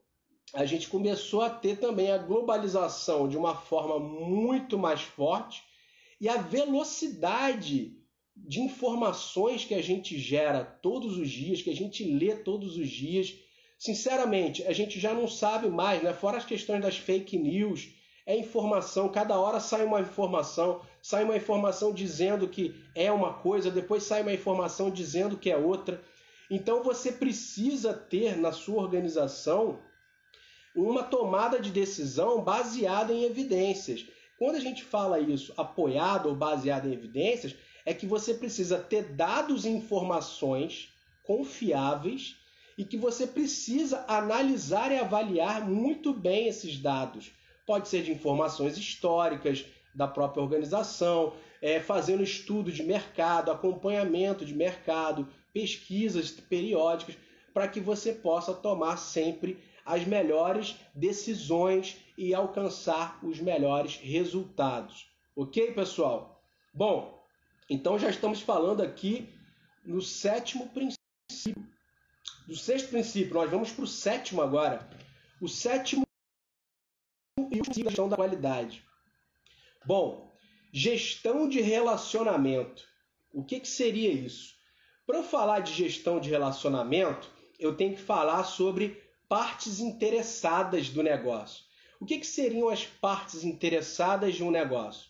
a 0.54 0.66
gente 0.66 0.88
começou 0.88 1.42
a 1.42 1.50
ter 1.50 1.78
também 1.78 2.10
a 2.10 2.18
globalização 2.18 3.26
de 3.26 3.36
uma 3.36 3.54
forma 3.54 3.98
muito 3.98 4.78
mais 4.78 5.00
forte 5.00 5.62
e 6.20 6.28
a 6.28 6.36
velocidade 6.36 7.96
de 8.36 8.60
informações 8.60 9.64
que 9.64 9.74
a 9.74 9.82
gente 9.82 10.18
gera 10.18 10.64
todos 10.64 11.16
os 11.16 11.30
dias, 11.30 11.62
que 11.62 11.70
a 11.70 11.74
gente 11.74 12.04
lê 12.04 12.34
todos 12.34 12.76
os 12.76 12.88
dias. 12.88 13.34
Sinceramente, 13.78 14.62
a 14.64 14.72
gente 14.72 15.00
já 15.00 15.14
não 15.14 15.26
sabe 15.26 15.68
mais, 15.68 16.02
né? 16.02 16.12
Fora 16.12 16.38
as 16.38 16.44
questões 16.44 16.82
das 16.82 16.96
fake 16.96 17.38
news, 17.38 17.88
é 18.24 18.36
informação, 18.36 19.08
cada 19.08 19.38
hora 19.38 19.58
sai 19.58 19.84
uma 19.84 20.00
informação, 20.00 20.80
sai 21.02 21.24
uma 21.24 21.36
informação 21.36 21.92
dizendo 21.92 22.46
que 22.46 22.74
é 22.94 23.10
uma 23.10 23.34
coisa, 23.34 23.70
depois 23.70 24.04
sai 24.04 24.22
uma 24.22 24.32
informação 24.32 24.90
dizendo 24.90 25.36
que 25.36 25.50
é 25.50 25.56
outra. 25.56 26.00
Então 26.50 26.82
você 26.82 27.10
precisa 27.10 27.92
ter 27.92 28.36
na 28.36 28.52
sua 28.52 28.80
organização 28.80 29.80
uma 30.74 31.02
tomada 31.02 31.60
de 31.60 31.70
decisão 31.70 32.42
baseada 32.42 33.12
em 33.12 33.24
evidências. 33.24 34.06
Quando 34.38 34.56
a 34.56 34.60
gente 34.60 34.82
fala 34.82 35.20
isso 35.20 35.52
apoiado 35.56 36.28
ou 36.28 36.34
baseado 36.34 36.88
em 36.88 36.92
evidências, 36.92 37.54
é 37.84 37.92
que 37.92 38.06
você 38.06 38.34
precisa 38.34 38.78
ter 38.78 39.14
dados 39.14 39.64
e 39.64 39.68
informações 39.68 40.88
confiáveis 41.22 42.36
e 42.76 42.84
que 42.84 42.96
você 42.96 43.26
precisa 43.26 44.04
analisar 44.08 44.90
e 44.90 44.98
avaliar 44.98 45.68
muito 45.68 46.12
bem 46.12 46.48
esses 46.48 46.78
dados. 46.78 47.30
Pode 47.66 47.88
ser 47.88 48.02
de 48.02 48.12
informações 48.12 48.76
históricas 48.76 49.64
da 49.94 50.08
própria 50.08 50.42
organização, 50.42 51.34
é, 51.60 51.80
fazendo 51.80 52.22
estudo 52.22 52.72
de 52.72 52.82
mercado, 52.82 53.50
acompanhamento 53.50 54.44
de 54.44 54.54
mercado, 54.54 55.28
pesquisas 55.52 56.30
periódicas, 56.30 57.16
para 57.52 57.68
que 57.68 57.78
você 57.78 58.12
possa 58.12 58.54
tomar 58.54 58.96
sempre 58.96 59.58
as 59.84 60.04
melhores 60.04 60.76
decisões 60.94 61.96
e 62.16 62.34
alcançar 62.34 63.18
os 63.24 63.40
melhores 63.40 63.96
resultados. 63.96 65.10
Ok, 65.34 65.72
pessoal? 65.72 66.42
Bom, 66.72 67.26
então 67.68 67.98
já 67.98 68.10
estamos 68.10 68.40
falando 68.40 68.82
aqui 68.82 69.28
no 69.84 70.00
sétimo 70.00 70.68
princípio. 70.68 71.66
Do 72.46 72.56
sexto 72.56 72.90
princípio, 72.90 73.34
nós 73.34 73.50
vamos 73.50 73.70
para 73.70 73.84
o 73.84 73.88
sétimo 73.88 74.42
agora. 74.42 74.88
O 75.40 75.48
sétimo 75.48 76.04
e 77.50 77.60
o 77.60 77.74
gestão 77.74 78.08
da 78.08 78.16
qualidade. 78.16 78.84
Bom, 79.84 80.30
gestão 80.72 81.48
de 81.48 81.60
relacionamento. 81.60 82.86
O 83.32 83.44
que, 83.44 83.60
que 83.60 83.68
seria 83.68 84.10
isso? 84.10 84.54
Para 85.06 85.18
eu 85.18 85.22
falar 85.24 85.60
de 85.60 85.72
gestão 85.72 86.20
de 86.20 86.30
relacionamento, 86.30 87.30
eu 87.58 87.76
tenho 87.76 87.94
que 87.94 88.02
falar 88.02 88.44
sobre 88.44 89.02
partes 89.32 89.80
interessadas 89.80 90.90
do 90.90 91.02
negócio. 91.02 91.64
O 91.98 92.04
que, 92.04 92.18
que 92.18 92.26
seriam 92.26 92.68
as 92.68 92.84
partes 92.84 93.44
interessadas 93.44 94.34
de 94.34 94.44
um 94.44 94.50
negócio? 94.50 95.08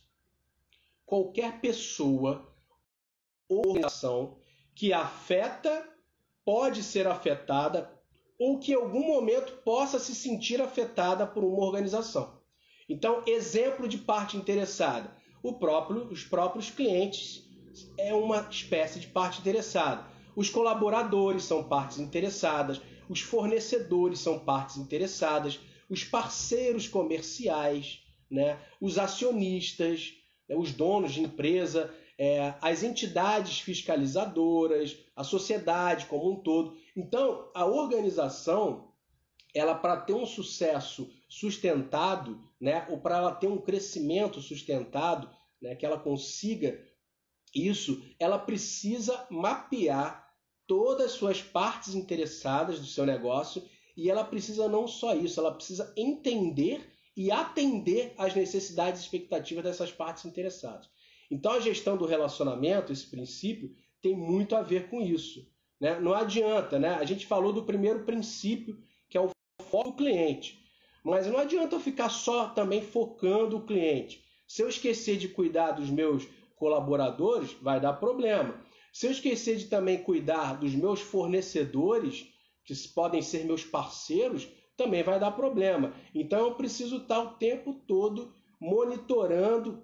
Qualquer 1.04 1.61
pessoa 1.61 2.48
organização 3.48 4.38
que 4.76 4.92
afeta, 4.92 5.85
pode 6.44 6.85
ser 6.85 7.08
afetada 7.08 7.92
ou 8.38 8.61
que 8.61 8.70
em 8.70 8.76
algum 8.76 9.04
momento 9.04 9.61
possa 9.64 9.98
se 9.98 10.14
sentir 10.14 10.62
afetada 10.62 11.26
por 11.26 11.42
uma 11.42 11.64
organização. 11.64 12.40
Então, 12.88 13.24
exemplo 13.26 13.88
de 13.88 13.98
parte 13.98 14.37
interessada, 14.37 15.12
próprio, 15.58 16.04
os 16.12 16.22
próprios 16.22 16.70
clientes 16.70 17.42
é 17.98 18.14
uma 18.14 18.46
espécie 18.48 19.00
de 19.00 19.08
parte 19.08 19.40
interessada. 19.40 20.06
Os 20.37 20.48
colaboradores 20.48 21.42
são 21.42 21.64
partes 21.64 21.98
interessadas, 21.98 22.80
os 23.12 23.20
fornecedores 23.20 24.20
são 24.20 24.38
partes 24.38 24.79
interessadas, 24.79 25.61
os 25.87 26.03
parceiros 26.03 26.88
comerciais, 26.88 28.01
né, 28.31 28.59
os 28.81 28.98
acionistas, 28.98 30.14
né, 30.48 30.57
os 30.57 30.72
donos 30.72 31.12
de 31.12 31.20
empresa, 31.20 31.94
é, 32.16 32.55
as 32.62 32.83
entidades 32.83 33.61
fiscalizadoras, 33.61 34.96
a 35.14 35.22
sociedade 35.22 36.07
como 36.07 36.33
um 36.33 36.37
todo. 36.37 36.75
Então, 36.96 37.51
a 37.55 37.66
organização, 37.66 38.90
ela 39.55 39.75
para 39.75 39.98
ter 39.98 40.14
um 40.14 40.25
sucesso 40.25 41.12
sustentado, 41.29 42.42
né, 42.59 42.87
ou 42.88 42.98
para 42.98 43.18
ela 43.18 43.35
ter 43.35 43.48
um 43.48 43.59
crescimento 43.59 44.40
sustentado, 44.40 45.29
né, 45.61 45.75
que 45.75 45.85
ela 45.85 45.98
consiga 45.98 46.83
isso, 47.55 48.03
ela 48.18 48.38
precisa 48.38 49.27
mapear 49.31 50.21
todas 50.72 51.08
as 51.08 51.12
suas 51.12 51.42
partes 51.42 51.94
interessadas 51.94 52.80
do 52.80 52.87
seu 52.87 53.04
negócio 53.04 53.62
e 53.94 54.11
ela 54.11 54.24
precisa 54.24 54.70
não 54.70 54.88
só 54.88 55.14
isso, 55.14 55.38
ela 55.38 55.52
precisa 55.52 55.92
entender 55.94 56.90
e 57.14 57.30
atender 57.30 58.14
às 58.16 58.35
necessidades 58.35 59.02
e 59.02 59.04
expectativas 59.04 59.64
dessas 59.64 59.92
partes 59.92 60.24
interessadas. 60.24 60.88
Então 61.30 61.52
a 61.52 61.61
gestão 61.61 61.94
do 61.94 62.06
relacionamento, 62.06 62.90
esse 62.90 63.06
princípio, 63.06 63.70
tem 64.00 64.16
muito 64.16 64.56
a 64.56 64.62
ver 64.62 64.88
com 64.88 65.02
isso. 65.02 65.46
Né? 65.78 66.00
Não 66.00 66.14
adianta, 66.14 66.78
né? 66.78 66.94
A 66.94 67.04
gente 67.04 67.26
falou 67.26 67.52
do 67.52 67.64
primeiro 67.64 68.04
princípio, 68.04 68.82
que 69.11 69.18
é 69.18 69.20
o 69.20 69.28
foco 69.64 69.90
do 69.90 69.96
cliente. 69.96 70.58
Mas 71.04 71.26
não 71.26 71.38
adianta 71.38 71.76
eu 71.76 71.80
ficar 71.80 72.08
só 72.08 72.48
também 72.48 72.80
focando 72.80 73.58
o 73.58 73.66
cliente. 73.66 74.24
Se 74.48 74.62
eu 74.62 74.70
esquecer 74.70 75.18
de 75.18 75.28
cuidar 75.28 75.72
dos 75.72 75.90
meus 75.90 76.26
colaboradores, 76.56 77.52
vai 77.61 77.78
dar 77.78 77.92
problema. 77.92 78.58
Se 78.92 79.07
eu 79.07 79.11
esquecer 79.11 79.57
de 79.57 79.64
também 79.64 80.02
cuidar 80.02 80.52
dos 80.55 80.74
meus 80.74 81.00
fornecedores, 81.00 82.26
que 82.64 82.74
podem 82.88 83.22
ser 83.22 83.44
meus 83.44 83.64
parceiros, 83.64 84.46
também 84.76 85.02
vai 85.02 85.18
dar 85.18 85.33
problema. 85.33 85.94
Então 86.14 86.40
eu 86.40 86.55
preciso 86.55 86.98
estar 86.98 87.20
o 87.20 87.35
tempo 87.35 87.72
todo 87.87 88.35
monitorando 88.61 89.83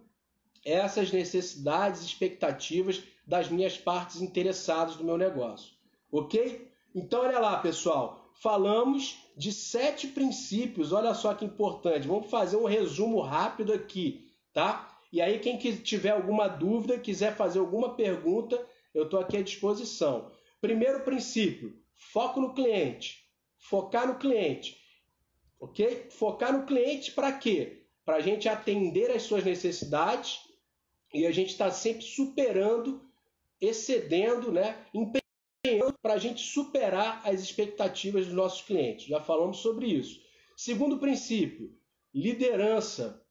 essas 0.64 1.10
necessidades, 1.10 2.02
expectativas 2.02 3.02
das 3.26 3.48
minhas 3.48 3.78
partes 3.78 4.20
interessadas 4.20 4.96
do 4.96 5.04
meu 5.04 5.16
negócio. 5.16 5.72
Ok? 6.12 6.70
Então 6.94 7.20
olha 7.20 7.38
lá, 7.38 7.58
pessoal. 7.58 8.30
Falamos 8.34 9.16
de 9.36 9.52
sete 9.52 10.06
princípios. 10.06 10.92
Olha 10.92 11.14
só 11.14 11.34
que 11.34 11.44
importante. 11.44 12.06
Vamos 12.06 12.30
fazer 12.30 12.56
um 12.56 12.66
resumo 12.66 13.20
rápido 13.20 13.72
aqui, 13.72 14.30
tá? 14.52 14.96
E 15.12 15.20
aí, 15.22 15.38
quem 15.38 15.56
tiver 15.56 16.10
alguma 16.10 16.48
dúvida, 16.48 16.98
quiser 16.98 17.34
fazer 17.34 17.58
alguma 17.58 17.94
pergunta, 17.94 18.62
eu 18.94 19.04
estou 19.04 19.20
aqui 19.20 19.36
à 19.36 19.42
disposição. 19.42 20.32
Primeiro 20.60 21.04
princípio: 21.04 21.80
foco 21.94 22.40
no 22.40 22.54
cliente. 22.54 23.26
Focar 23.58 24.06
no 24.06 24.18
cliente. 24.18 24.80
Ok? 25.60 26.08
Focar 26.10 26.52
no 26.52 26.64
cliente 26.66 27.12
para 27.12 27.32
quê? 27.32 27.86
Para 28.04 28.16
a 28.16 28.20
gente 28.20 28.48
atender 28.48 29.10
às 29.10 29.22
suas 29.22 29.44
necessidades 29.44 30.40
e 31.12 31.26
a 31.26 31.32
gente 31.32 31.50
está 31.50 31.70
sempre 31.70 32.02
superando, 32.02 33.02
excedendo, 33.60 34.52
né? 34.52 34.86
empenhando 34.94 35.94
para 36.00 36.14
a 36.14 36.18
gente 36.18 36.40
superar 36.40 37.20
as 37.24 37.40
expectativas 37.40 38.26
dos 38.26 38.34
nossos 38.34 38.62
clientes. 38.62 39.06
Já 39.06 39.20
falamos 39.20 39.58
sobre 39.58 39.86
isso. 39.86 40.20
Segundo 40.56 40.98
princípio: 40.98 41.76
liderança 42.14 43.24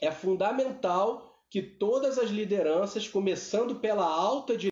é 0.00 0.10
fundamental 0.10 1.32
que 1.50 1.62
todas 1.62 2.18
as 2.18 2.30
lideranças, 2.30 3.06
começando 3.06 3.76
pela 3.76 4.06
alta 4.06 4.56
direção, 4.56 4.71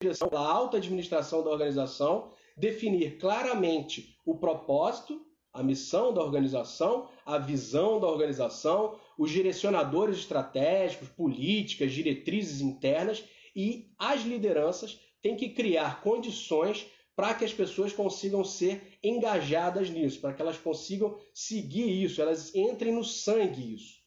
pela 0.00 0.40
alta 0.40 0.78
administração 0.78 1.44
da 1.44 1.50
organização, 1.50 2.32
definir 2.56 3.18
claramente 3.18 4.16
o 4.24 4.34
propósito, 4.34 5.20
a 5.52 5.62
missão 5.62 6.14
da 6.14 6.22
organização, 6.22 7.08
a 7.26 7.36
visão 7.36 8.00
da 8.00 8.06
organização, 8.06 8.98
os 9.18 9.30
direcionadores 9.30 10.16
estratégicos, 10.18 11.08
políticas, 11.10 11.92
diretrizes 11.92 12.62
internas 12.62 13.22
e 13.54 13.92
as 13.98 14.22
lideranças 14.22 14.98
têm 15.20 15.36
que 15.36 15.50
criar 15.50 16.00
condições 16.00 16.86
para 17.14 17.34
que 17.34 17.44
as 17.44 17.52
pessoas 17.52 17.92
consigam 17.92 18.42
ser 18.42 18.98
engajadas 19.04 19.90
nisso, 19.90 20.18
para 20.20 20.32
que 20.32 20.40
elas 20.40 20.56
consigam 20.56 21.18
seguir 21.34 22.02
isso, 22.02 22.22
elas 22.22 22.54
entrem 22.54 22.94
no 22.94 23.04
sangue 23.04 23.74
isso. 23.74 23.98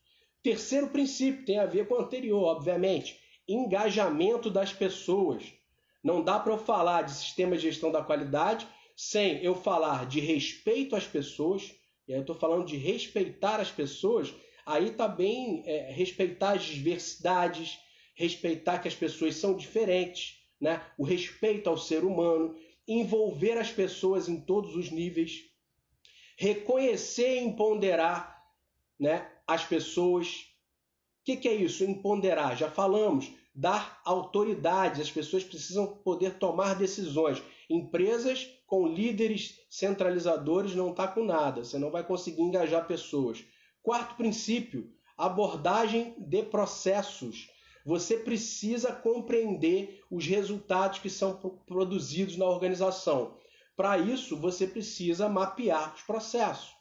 Terceiro 0.41 0.87
princípio 0.87 1.45
tem 1.45 1.59
a 1.59 1.67
ver 1.67 1.87
com 1.87 1.93
o 1.93 1.99
anterior, 1.99 2.43
obviamente, 2.45 3.19
engajamento 3.47 4.49
das 4.49 4.73
pessoas. 4.73 5.43
Não 6.03 6.21
dá 6.21 6.39
para 6.39 6.53
eu 6.53 6.57
falar 6.57 7.03
de 7.03 7.13
sistema 7.13 7.55
de 7.55 7.63
gestão 7.63 7.91
da 7.91 8.03
qualidade 8.03 8.67
sem 8.95 9.43
eu 9.43 9.55
falar 9.55 10.05
de 10.05 10.19
respeito 10.19 10.95
às 10.95 11.07
pessoas. 11.07 11.73
E 12.07 12.11
aí 12.11 12.19
eu 12.19 12.21
estou 12.21 12.35
falando 12.35 12.65
de 12.65 12.75
respeitar 12.75 13.59
as 13.59 13.71
pessoas. 13.71 14.33
Aí 14.65 14.89
está 14.89 15.07
bem 15.07 15.63
é, 15.65 15.91
respeitar 15.91 16.51
as 16.51 16.63
diversidades, 16.63 17.79
respeitar 18.15 18.79
que 18.79 18.87
as 18.87 18.95
pessoas 18.95 19.35
são 19.35 19.55
diferentes, 19.55 20.39
né? 20.59 20.81
o 20.97 21.03
respeito 21.03 21.69
ao 21.69 21.77
ser 21.77 22.03
humano, 22.03 22.55
envolver 22.87 23.57
as 23.57 23.71
pessoas 23.71 24.27
em 24.27 24.39
todos 24.39 24.75
os 24.75 24.91
níveis, 24.91 25.43
reconhecer 26.37 27.37
e 27.37 27.43
empoderar 27.43 28.43
né, 28.99 29.29
as 29.47 29.63
pessoas. 29.63 30.27
O 31.21 31.25
que, 31.25 31.37
que 31.37 31.47
é 31.47 31.55
isso? 31.55 31.83
Empoderar. 31.83 32.57
Já 32.57 32.69
falamos. 32.69 33.31
Dar 33.53 34.01
autoridade. 34.03 35.01
As 35.01 35.11
pessoas 35.11 35.43
precisam 35.43 35.87
poder 35.87 36.37
tomar 36.39 36.75
decisões. 36.75 37.41
Empresas 37.69 38.49
com 38.65 38.87
líderes 38.87 39.59
centralizadores 39.69 40.73
não 40.75 40.91
está 40.91 41.07
com 41.07 41.23
nada. 41.23 41.63
Você 41.63 41.77
não 41.77 41.91
vai 41.91 42.03
conseguir 42.03 42.41
engajar 42.41 42.87
pessoas. 42.87 43.43
Quarto 43.81 44.15
princípio: 44.15 44.91
abordagem 45.17 46.15
de 46.17 46.43
processos. 46.43 47.49
Você 47.85 48.17
precisa 48.17 48.93
compreender 48.93 50.01
os 50.09 50.25
resultados 50.25 50.99
que 50.99 51.09
são 51.09 51.33
produzidos 51.67 52.37
na 52.37 52.45
organização. 52.45 53.37
Para 53.75 53.97
isso, 53.97 54.37
você 54.37 54.65
precisa 54.65 55.27
mapear 55.27 55.93
os 55.95 56.01
processos. 56.03 56.73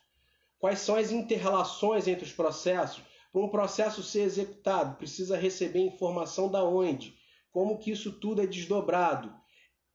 Quais 0.59 0.79
são 0.79 0.95
as 0.95 1.11
interrelações 1.11 2.07
entre 2.07 2.25
os 2.25 2.33
processos? 2.33 3.03
Para 3.33 3.41
um 3.41 3.49
processo 3.49 4.03
ser 4.03 4.23
executado, 4.23 4.97
precisa 4.97 5.39
receber 5.39 5.81
informação 5.81 6.51
da 6.51 6.63
onde? 6.63 7.17
Como 7.51 7.79
que 7.79 7.91
isso 7.91 8.13
tudo 8.13 8.43
é 8.43 8.47
desdobrado? 8.47 9.33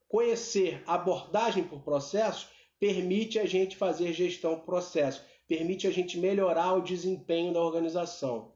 Conhecer 0.08 0.84
abordagem 0.88 1.63
por 1.63 1.84
processo 1.84 2.50
permite 2.80 3.38
a 3.38 3.45
gente 3.45 3.76
fazer 3.76 4.13
gestão 4.13 4.60
processo, 4.60 5.23
permite 5.47 5.88
a 5.88 5.91
gente 5.91 6.17
melhorar 6.17 6.73
o 6.73 6.82
desempenho 6.82 7.54
da 7.54 7.62
organização. 7.62 8.54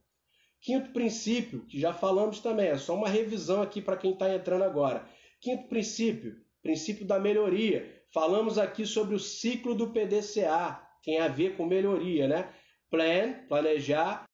Quinto 0.60 0.91
princípio, 0.91 1.65
que 1.65 1.80
já 1.80 1.94
falamos 1.94 2.39
também, 2.39 2.67
é 2.67 2.78
só 2.78 2.96
uma 2.96 3.10
revisão 3.10 3.62
aqui 3.62 3.82
para 3.82 3.98
quem 3.98 4.13
está 4.13 4.34
entrando 4.34 4.63
agora. 4.63 5.08
Quinto 5.39 5.67
princípio, 5.67 6.36
princípio 6.62 7.06
da 7.06 7.20
melhoria. 7.20 8.04
Falamos 8.13 8.58
aqui 8.58 8.86
sobre 8.86 9.15
o 9.15 9.20
ciclo 9.20 9.74
do 9.74 9.91
PDCA, 9.91 10.80
tem 11.04 11.20
a 11.20 11.28
ver 11.28 11.56
com 11.58 11.65
melhoria, 11.65 12.28
né? 12.28 12.54
Plan, 12.91 13.34
planejar, 13.48 14.26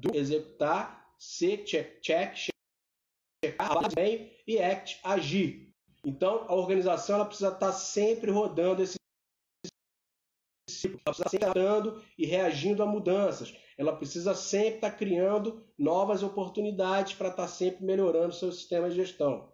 do, 0.00 0.14
executar, 0.16 1.14
C, 1.18 1.58
check, 1.58 2.00
check, 2.00 2.36
checar, 3.44 3.94
bem, 3.94 4.32
e 4.46 4.58
act, 4.58 5.00
agir. 5.02 5.72
Então, 6.04 6.44
a 6.48 6.54
organização 6.54 7.16
ela 7.16 7.24
precisa 7.24 7.48
estar 7.48 7.72
sempre 7.72 8.30
rodando 8.30 8.82
esse 8.82 8.96
ciclo, 10.68 11.00
ela 11.04 11.14
precisa 11.14 11.28
sempre 11.28 12.02
e 12.18 12.26
reagindo 12.26 12.82
a 12.82 12.86
mudanças. 12.86 13.54
Ela 13.76 13.96
precisa 13.96 14.34
sempre 14.34 14.76
estar 14.76 14.90
criando 14.92 15.64
novas 15.78 16.22
oportunidades 16.22 17.14
para 17.14 17.28
estar 17.28 17.48
sempre 17.48 17.84
melhorando 17.84 18.34
seu 18.34 18.52
sistema 18.52 18.88
de 18.88 18.96
gestão. 18.96 19.52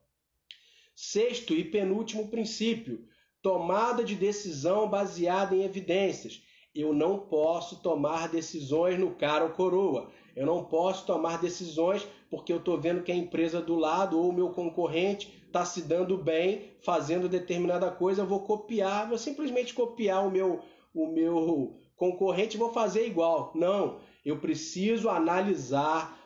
Sexto 0.95 1.55
e 1.55 1.65
penúltimo 1.65 2.29
princípio: 2.29 3.07
tomada 3.41 4.05
de 4.05 4.15
decisão 4.15 4.89
baseada 4.89 5.55
em 5.55 5.63
evidências. 5.63 6.43
Eu 6.75 6.93
não 6.93 7.19
posso 7.19 7.83
tomar 7.83 8.29
decisões 8.29 8.99
no 8.99 9.15
cara 9.15 9.45
ou 9.45 9.51
coroa. 9.51 10.13
Eu 10.41 10.47
não 10.47 10.65
posso 10.65 11.05
tomar 11.05 11.39
decisões 11.39 12.09
porque 12.31 12.51
eu 12.51 12.57
estou 12.57 12.81
vendo 12.81 13.03
que 13.03 13.13
a 13.13 13.15
empresa 13.15 13.61
do 13.61 13.75
lado 13.75 14.19
ou 14.19 14.31
o 14.31 14.33
meu 14.33 14.49
concorrente 14.49 15.45
está 15.47 15.67
se 15.67 15.83
dando 15.83 16.17
bem, 16.17 16.73
fazendo 16.81 17.29
determinada 17.29 17.91
coisa, 17.91 18.23
eu 18.23 18.27
vou 18.27 18.41
copiar, 18.41 19.07
vou 19.07 19.19
simplesmente 19.19 19.75
copiar 19.75 20.27
o 20.27 20.31
meu, 20.31 20.63
o 20.95 21.07
meu 21.09 21.79
concorrente 21.95 22.57
e 22.57 22.59
vou 22.59 22.73
fazer 22.73 23.07
igual. 23.07 23.53
Não, 23.55 24.01
eu 24.25 24.41
preciso 24.41 25.11
analisar, 25.11 26.19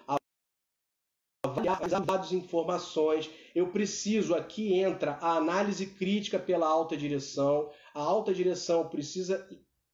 avaliar 1.44 1.80
dados 2.06 2.32
informações. 2.32 3.28
Eu 3.52 3.72
preciso, 3.72 4.32
aqui 4.32 4.74
entra 4.74 5.18
a 5.20 5.32
análise 5.32 5.86
crítica 5.86 6.38
pela 6.38 6.68
alta 6.68 6.96
direção. 6.96 7.68
A 7.92 8.00
alta 8.00 8.32
direção 8.32 8.88
precisa 8.88 9.44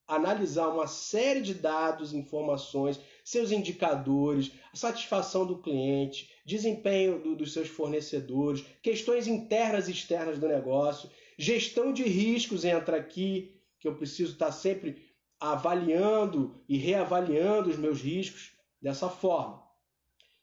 analisar 0.07 0.69
uma 0.69 0.87
série 0.87 1.41
de 1.41 1.55
dados, 1.55 2.13
informações, 2.13 3.01
seus 3.25 3.51
indicadores, 3.51 4.53
a 4.73 4.77
satisfação 4.77 5.47
do 5.47 5.59
cliente, 5.59 6.31
desempenho 6.45 7.19
do, 7.19 7.37
dos 7.37 7.53
seus 7.53 7.69
fornecedores, 7.69 8.65
questões 8.83 9.27
internas 9.27 9.89
e 9.89 9.93
externas 9.93 10.39
do 10.39 10.49
negócio, 10.49 11.11
gestão 11.39 11.93
de 11.93 12.03
riscos 12.05 12.65
entra 12.65 12.97
aqui, 12.97 13.61
que 13.79 13.89
eu 13.89 13.95
preciso 13.95 14.33
estar 14.33 14.53
sempre 14.53 15.11
avaliando 15.39 16.63
e 16.69 16.77
reavaliando 16.77 17.71
os 17.71 17.79
meus 17.79 18.01
riscos 18.01 18.53
dessa 18.81 19.09
forma. 19.09 19.63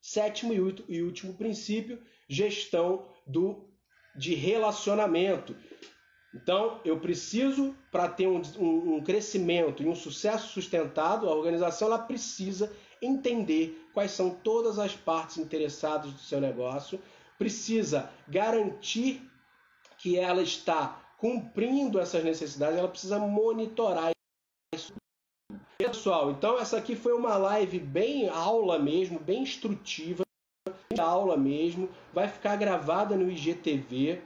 Sétimo 0.02 0.54
e 0.88 1.02
último 1.02 1.34
princípio, 1.34 2.02
gestão 2.28 3.08
do, 3.26 3.70
de 4.16 4.34
relacionamento. 4.34 5.56
Então, 6.38 6.80
eu 6.86 7.00
preciso, 7.00 7.76
para 7.92 8.08
ter 8.08 8.28
um, 8.28 8.40
um, 8.60 8.96
um, 8.96 9.04
crescimento 9.04 9.82
e 9.82 9.88
um 9.88 9.96
sucesso 9.96 10.50
sustentado, 10.50 11.28
a 11.28 11.34
organização 11.34 11.88
ela 11.88 11.98
precisa 11.98 12.72
entender 13.02 13.90
quais 13.92 14.12
são 14.12 14.30
todas 14.30 14.78
as 14.78 14.96
partes 14.96 15.40
interessadas 15.40 16.12
do 16.12 16.20
seu 16.20 16.40
negócio, 16.40 17.00
precisa 17.40 18.12
garantir 18.28 19.28
que 19.98 20.18
ela 20.18 20.44
está 20.44 21.02
cumprindo 21.18 22.00
essas 22.00 22.24
necessidades, 22.24 22.78
ela 22.78 22.88
precisa 22.88 23.18
monitorar 23.18 24.12
isso. 24.76 24.94
Pessoal, 25.80 26.30
então 26.30 26.60
essa 26.60 26.78
aqui 26.78 26.96
foi 26.96 27.14
uma 27.14 27.36
live 27.36 27.80
bem 27.80 28.30
aula 28.30 28.78
mesmo, 28.78 29.20
bem 29.20 29.42
instrutiva, 29.42 30.24
aula 31.00 31.36
mesmo, 31.36 31.90
vai 32.14 32.28
ficar 32.28 32.56
gravada 32.58 33.16
no 33.16 33.32
IGTV. 33.32 34.22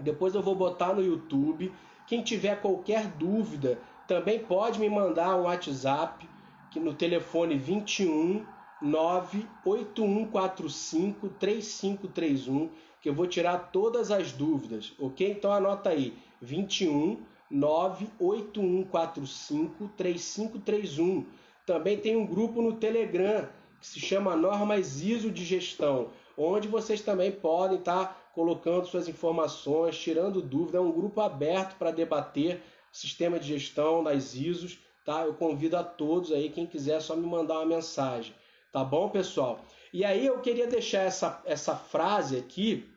Depois 0.00 0.34
eu 0.34 0.42
vou 0.42 0.54
botar 0.54 0.94
no 0.94 1.02
YouTube. 1.02 1.72
Quem 2.06 2.22
tiver 2.22 2.60
qualquer 2.60 3.06
dúvida, 3.06 3.78
também 4.06 4.38
pode 4.40 4.78
me 4.80 4.88
mandar 4.88 5.36
um 5.36 5.42
WhatsApp 5.42 6.28
que 6.70 6.80
no 6.80 6.94
telefone 6.94 7.56
21 7.56 8.44
98145 8.82 11.28
3531, 11.38 12.70
que 13.00 13.08
eu 13.08 13.14
vou 13.14 13.26
tirar 13.26 13.70
todas 13.70 14.10
as 14.10 14.32
dúvidas, 14.32 14.92
ok? 14.98 15.30
Então 15.30 15.52
anota 15.52 15.90
aí, 15.90 16.14
21 16.40 17.22
98145 17.50 19.90
3531. 19.96 21.26
Também 21.66 21.98
tem 21.98 22.16
um 22.16 22.26
grupo 22.26 22.62
no 22.62 22.72
Telegram 22.74 23.48
que 23.80 23.86
se 23.86 24.00
chama 24.00 24.36
Normas 24.36 25.02
ISO 25.02 25.30
de 25.30 25.44
Gestão, 25.44 26.10
onde 26.36 26.68
vocês 26.68 27.00
também 27.00 27.32
podem 27.32 27.78
estar 27.78 28.19
colocando 28.34 28.86
suas 28.86 29.08
informações, 29.08 29.98
tirando 29.98 30.42
dúvida. 30.42 30.78
É 30.78 30.80
um 30.80 30.92
grupo 30.92 31.20
aberto 31.20 31.76
para 31.76 31.90
debater 31.90 32.62
sistema 32.92 33.38
de 33.38 33.48
gestão 33.48 34.02
das 34.02 34.34
ISOs, 34.34 34.78
tá? 35.04 35.24
Eu 35.24 35.34
convido 35.34 35.76
a 35.76 35.84
todos 35.84 36.32
aí, 36.32 36.50
quem 36.50 36.66
quiser, 36.66 37.00
só 37.00 37.14
me 37.16 37.26
mandar 37.26 37.54
uma 37.58 37.66
mensagem, 37.66 38.34
tá 38.72 38.82
bom, 38.82 39.08
pessoal? 39.08 39.64
E 39.92 40.04
aí 40.04 40.26
eu 40.26 40.40
queria 40.40 40.66
deixar 40.66 41.02
essa, 41.02 41.42
essa 41.44 41.76
frase 41.76 42.36
aqui 42.36 42.88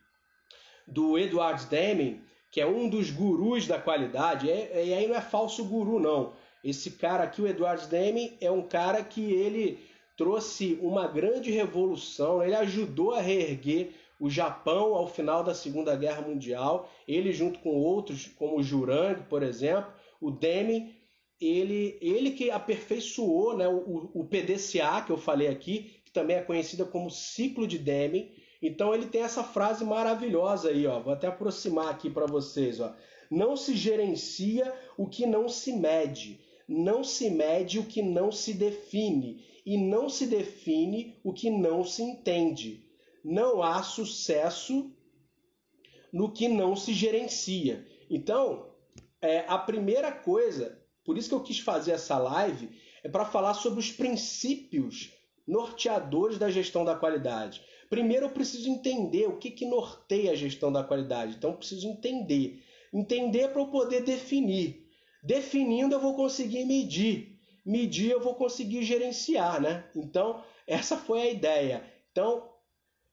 do 0.87 1.17
Edward 1.17 1.65
Deming, 1.67 2.21
que 2.51 2.61
é 2.61 2.67
um 2.67 2.87
dos 2.87 3.09
gurus 3.09 3.65
da 3.65 3.79
qualidade, 3.79 4.47
e 4.47 4.51
aí 4.51 5.07
não 5.07 5.15
é 5.15 5.21
falso 5.21 5.63
guru, 5.65 5.99
não. 5.99 6.33
Esse 6.63 6.91
cara 6.91 7.23
aqui, 7.23 7.41
o 7.41 7.47
Edward 7.47 7.87
Deming, 7.87 8.37
é 8.39 8.51
um 8.51 8.61
cara 8.61 9.03
que 9.03 9.21
ele 9.33 9.79
trouxe 10.15 10.77
uma 10.81 11.07
grande 11.07 11.49
revolução, 11.49 12.43
ele 12.43 12.55
ajudou 12.55 13.13
a 13.13 13.21
reerguer 13.21 13.93
o 14.23 14.29
Japão 14.29 14.95
ao 14.95 15.05
final 15.05 15.43
da 15.43 15.53
Segunda 15.53 15.97
Guerra 15.97 16.21
Mundial, 16.21 16.89
ele 17.05 17.33
junto 17.33 17.59
com 17.59 17.71
outros, 17.71 18.25
como 18.25 18.57
o 18.57 18.63
Jurang, 18.63 19.23
por 19.23 19.43
exemplo, 19.43 19.91
o 20.21 20.31
Deming, 20.31 20.95
ele, 21.41 21.97
ele 22.01 22.31
que 22.31 22.49
aperfeiçoou 22.49 23.57
né, 23.57 23.67
o, 23.67 24.11
o 24.13 24.23
PDCA, 24.23 25.01
que 25.05 25.11
eu 25.11 25.17
falei 25.17 25.49
aqui, 25.49 26.01
que 26.05 26.11
também 26.13 26.37
é 26.37 26.41
conhecida 26.41 26.85
como 26.85 27.11
ciclo 27.11 27.67
de 27.67 27.77
Deming. 27.77 28.31
Então 28.61 28.95
ele 28.95 29.07
tem 29.07 29.23
essa 29.23 29.43
frase 29.43 29.83
maravilhosa 29.83 30.69
aí, 30.69 30.87
ó. 30.87 31.01
Vou 31.01 31.11
até 31.11 31.27
aproximar 31.27 31.89
aqui 31.89 32.09
para 32.09 32.25
vocês, 32.25 32.79
ó. 32.79 32.95
Não 33.29 33.57
se 33.57 33.75
gerencia 33.75 34.73
o 34.97 35.05
que 35.05 35.25
não 35.25 35.49
se 35.49 35.73
mede, 35.73 36.39
não 36.65 37.03
se 37.03 37.29
mede 37.29 37.77
o 37.77 37.83
que 37.83 38.01
não 38.01 38.31
se 38.31 38.53
define 38.53 39.43
e 39.65 39.77
não 39.77 40.07
se 40.07 40.27
define 40.27 41.19
o 41.25 41.33
que 41.33 41.49
não 41.49 41.83
se 41.83 42.01
entende 42.01 42.83
não 43.23 43.63
há 43.63 43.81
sucesso 43.81 44.91
no 46.11 46.31
que 46.31 46.47
não 46.47 46.75
se 46.75 46.93
gerencia. 46.93 47.87
Então, 48.09 48.69
é, 49.21 49.45
a 49.47 49.57
primeira 49.57 50.11
coisa, 50.11 50.79
por 51.03 51.17
isso 51.17 51.29
que 51.29 51.35
eu 51.35 51.43
quis 51.43 51.59
fazer 51.59 51.91
essa 51.91 52.17
live, 52.17 52.69
é 53.03 53.09
para 53.09 53.25
falar 53.25 53.53
sobre 53.53 53.79
os 53.79 53.91
princípios 53.91 55.11
norteadores 55.47 56.37
da 56.37 56.49
gestão 56.49 56.85
da 56.85 56.95
qualidade. 56.95 57.61
Primeiro, 57.89 58.25
eu 58.25 58.29
preciso 58.29 58.69
entender 58.69 59.27
o 59.27 59.37
que, 59.37 59.51
que 59.51 59.65
norteia 59.65 60.31
a 60.31 60.35
gestão 60.35 60.71
da 60.71 60.83
qualidade. 60.83 61.35
Então, 61.35 61.51
eu 61.51 61.57
preciso 61.57 61.87
entender. 61.87 62.63
Entender 62.93 63.49
para 63.49 63.61
eu 63.61 63.67
poder 63.67 64.03
definir. 64.03 64.87
Definindo, 65.23 65.95
eu 65.95 65.99
vou 65.99 66.15
conseguir 66.15 66.65
medir. 66.65 67.39
Medir, 67.65 68.11
eu 68.11 68.19
vou 68.19 68.35
conseguir 68.35 68.83
gerenciar, 68.83 69.61
né? 69.61 69.85
Então, 69.95 70.43
essa 70.67 70.97
foi 70.97 71.21
a 71.21 71.29
ideia. 71.29 71.83
Então, 72.11 72.52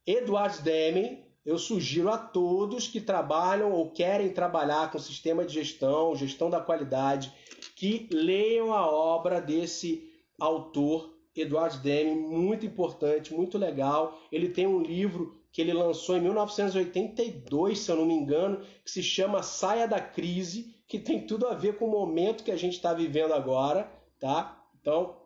Edward 0.06 0.62
Deming, 0.62 1.22
eu 1.44 1.58
sugiro 1.58 2.10
a 2.10 2.18
todos 2.18 2.86
que 2.86 3.00
trabalham 3.00 3.72
ou 3.72 3.90
querem 3.90 4.30
trabalhar 4.30 4.90
com 4.90 4.98
sistema 4.98 5.44
de 5.44 5.54
gestão, 5.54 6.14
gestão 6.14 6.50
da 6.50 6.60
qualidade, 6.60 7.32
que 7.76 8.08
leiam 8.12 8.72
a 8.72 8.90
obra 8.90 9.40
desse 9.40 10.10
autor, 10.38 11.14
Edward 11.34 11.78
Deming, 11.78 12.20
muito 12.20 12.66
importante, 12.66 13.32
muito 13.32 13.56
legal. 13.56 14.20
Ele 14.32 14.48
tem 14.48 14.66
um 14.66 14.82
livro 14.82 15.40
que 15.52 15.60
ele 15.60 15.72
lançou 15.72 16.16
em 16.16 16.20
1982, 16.20 17.78
se 17.78 17.90
eu 17.90 17.96
não 17.96 18.06
me 18.06 18.14
engano, 18.14 18.64
que 18.84 18.90
se 18.90 19.02
chama 19.02 19.42
Saia 19.42 19.86
da 19.86 20.00
Crise, 20.00 20.74
que 20.86 20.98
tem 20.98 21.26
tudo 21.26 21.46
a 21.46 21.54
ver 21.54 21.76
com 21.76 21.86
o 21.86 21.90
momento 21.90 22.44
que 22.44 22.50
a 22.50 22.56
gente 22.56 22.74
está 22.74 22.92
vivendo 22.92 23.32
agora, 23.32 23.90
tá? 24.18 24.64
Então, 24.80 25.16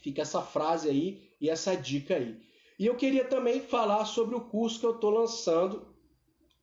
fica 0.00 0.22
essa 0.22 0.42
frase 0.42 0.88
aí 0.88 1.30
e 1.40 1.48
essa 1.48 1.76
dica 1.76 2.16
aí. 2.16 2.40
E 2.82 2.86
eu 2.86 2.96
queria 2.96 3.24
também 3.24 3.60
falar 3.60 4.04
sobre 4.06 4.34
o 4.34 4.40
curso 4.40 4.80
que 4.80 4.84
eu 4.84 4.90
estou 4.90 5.10
lançando, 5.10 5.86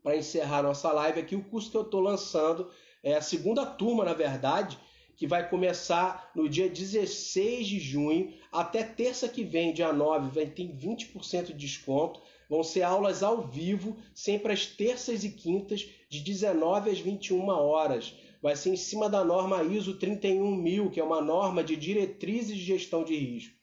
para 0.04 0.18
encerrar 0.18 0.62
nossa 0.62 0.92
live 0.92 1.22
aqui, 1.22 1.34
o 1.34 1.46
curso 1.46 1.72
que 1.72 1.78
eu 1.78 1.84
estou 1.84 2.02
lançando 2.02 2.70
é 3.02 3.14
a 3.14 3.22
segunda 3.22 3.66
turma, 3.66 4.04
na 4.04 4.14
verdade, 4.14 4.78
que 5.16 5.26
vai 5.26 5.50
começar 5.50 6.30
no 6.36 6.50
dia 6.50 6.68
16 6.68 7.66
de 7.66 7.80
junho 7.80 8.34
até 8.52 8.84
terça 8.84 9.30
que 9.30 9.46
vem, 9.46 9.72
dia 9.72 9.94
9, 9.94 10.30
vai 10.32 10.46
ter 10.46 10.68
20% 10.68 11.46
de 11.46 11.54
desconto. 11.54 12.20
Vão 12.50 12.66
ser 12.66 12.82
aulas 12.82 13.24
ao 13.24 13.42
vivo, 13.48 13.96
sempre 14.14 14.52
às 14.52 14.66
terças 14.66 15.24
e 15.24 15.30
quintas, 15.30 15.88
de 16.10 16.20
19 16.20 16.90
às 16.90 17.00
21 17.00 17.48
horas. 17.48 18.14
Vai 18.42 18.58
ser 18.58 18.72
em 18.72 18.76
cima 18.76 19.08
da 19.08 19.24
norma 19.24 19.64
ISO 19.64 19.94
31000, 19.94 20.92
que 20.92 21.00
é 21.00 21.04
uma 21.04 21.22
norma 21.22 21.64
de 21.64 21.78
diretrizes 21.78 22.58
de 22.58 22.66
gestão 22.66 23.06
de 23.06 23.16
risco. 23.16 23.59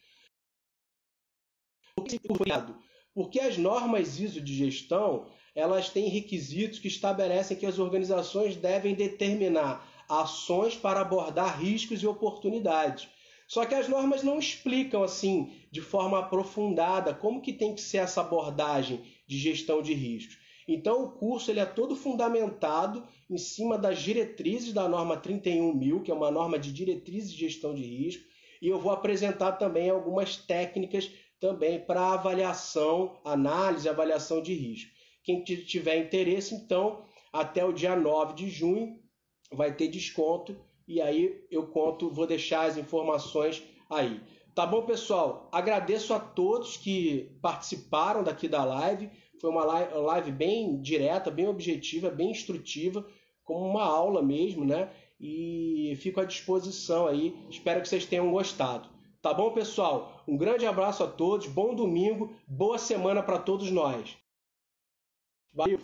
Porque 3.15 3.41
as 3.41 3.57
normas 3.57 4.21
ISO 4.21 4.41
de 4.41 4.55
gestão, 4.55 5.27
elas 5.55 5.89
têm 5.89 6.09
requisitos 6.09 6.79
que 6.79 6.89
estabelecem 6.89 7.57
que 7.57 7.67
as 7.67 7.79
organizações 7.79 8.57
devem 8.57 8.95
determinar 8.95 9.87
ações 10.09 10.77
para 10.77 11.01
abordar 11.01 11.61
riscos 11.61 12.03
e 12.03 12.07
oportunidades. 12.07 13.09
Só 13.49 13.65
que 13.65 13.75
as 13.75 13.89
normas 13.89 14.23
não 14.23 14.39
explicam 14.39 15.03
assim, 15.03 15.53
de 15.71 15.81
forma 15.81 16.19
aprofundada, 16.19 17.15
como 17.15 17.41
que 17.41 17.53
tem 17.53 17.75
que 17.75 17.81
ser 17.81 17.99
essa 17.99 18.21
abordagem 18.21 19.03
de 19.27 19.39
gestão 19.39 19.81
de 19.81 19.95
riscos. 19.95 20.39
Então 20.69 21.05
o 21.05 21.11
curso 21.13 21.51
ele 21.51 21.61
é 21.61 21.65
todo 21.65 21.95
fundamentado 21.95 23.07
em 23.31 23.39
cima 23.39 23.79
das 23.79 24.01
diretrizes 24.01 24.73
da 24.73 24.89
norma 24.89 25.17
31000, 25.17 26.03
que 26.03 26.11
é 26.11 26.15
uma 26.15 26.31
norma 26.31 26.59
de 26.59 26.73
diretrizes 26.73 27.33
de 27.33 27.39
gestão 27.39 27.73
de 27.73 27.83
risco, 27.83 28.25
e 28.61 28.69
eu 28.69 28.81
vou 28.81 28.91
apresentar 28.91 29.53
também 29.53 29.91
algumas 29.91 30.37
técnicas 30.37 31.11
também 31.41 31.81
para 31.81 32.13
avaliação, 32.13 33.21
análise 33.25 33.89
avaliação 33.89 34.43
de 34.43 34.55
risco. 34.55 34.91
Quem 35.23 35.43
tiver 35.43 35.97
interesse, 35.99 36.55
então, 36.55 37.05
até 37.33 37.65
o 37.65 37.73
dia 37.73 37.97
9 37.97 38.35
de 38.35 38.49
junho 38.49 38.99
vai 39.53 39.75
ter 39.75 39.89
desconto 39.89 40.57
e 40.87 41.01
aí 41.01 41.45
eu 41.51 41.67
conto, 41.67 42.11
vou 42.11 42.27
deixar 42.27 42.67
as 42.67 42.77
informações 42.77 43.63
aí. 43.91 44.21
Tá 44.55 44.65
bom, 44.65 44.83
pessoal? 44.83 45.49
Agradeço 45.53 46.15
a 46.15 46.21
todos 46.21 46.77
que 46.77 47.37
participaram 47.43 48.23
daqui 48.23 48.49
da 48.49 48.65
live. 48.65 49.11
Foi 49.41 49.51
uma 49.51 49.65
live 49.65 50.33
bem 50.33 50.81
direta, 50.81 51.31
bem 51.31 51.47
objetiva, 51.47 52.09
bem 52.09 52.31
instrutiva, 52.31 53.07
como 53.45 53.67
uma 53.67 53.85
aula 53.85 54.23
mesmo, 54.23 54.65
né? 54.65 54.91
E 55.21 55.95
fico 56.01 56.21
à 56.21 56.25
disposição 56.25 57.07
aí. 57.07 57.37
Espero 57.51 57.83
que 57.83 57.89
vocês 57.89 58.07
tenham 58.07 58.31
gostado. 58.31 58.89
Tá 59.21 59.35
bom, 59.35 59.51
pessoal? 59.51 60.16
Um 60.27 60.37
grande 60.37 60.67
abraço 60.67 61.05
a 61.05 61.07
todos, 61.07 61.47
bom 61.47 61.75
domingo, 61.75 62.35
boa 62.47 62.79
semana 62.79 63.23
para 63.23 63.39
todos 63.39 63.71
nós. 63.71 64.17
Valeu. 65.53 65.79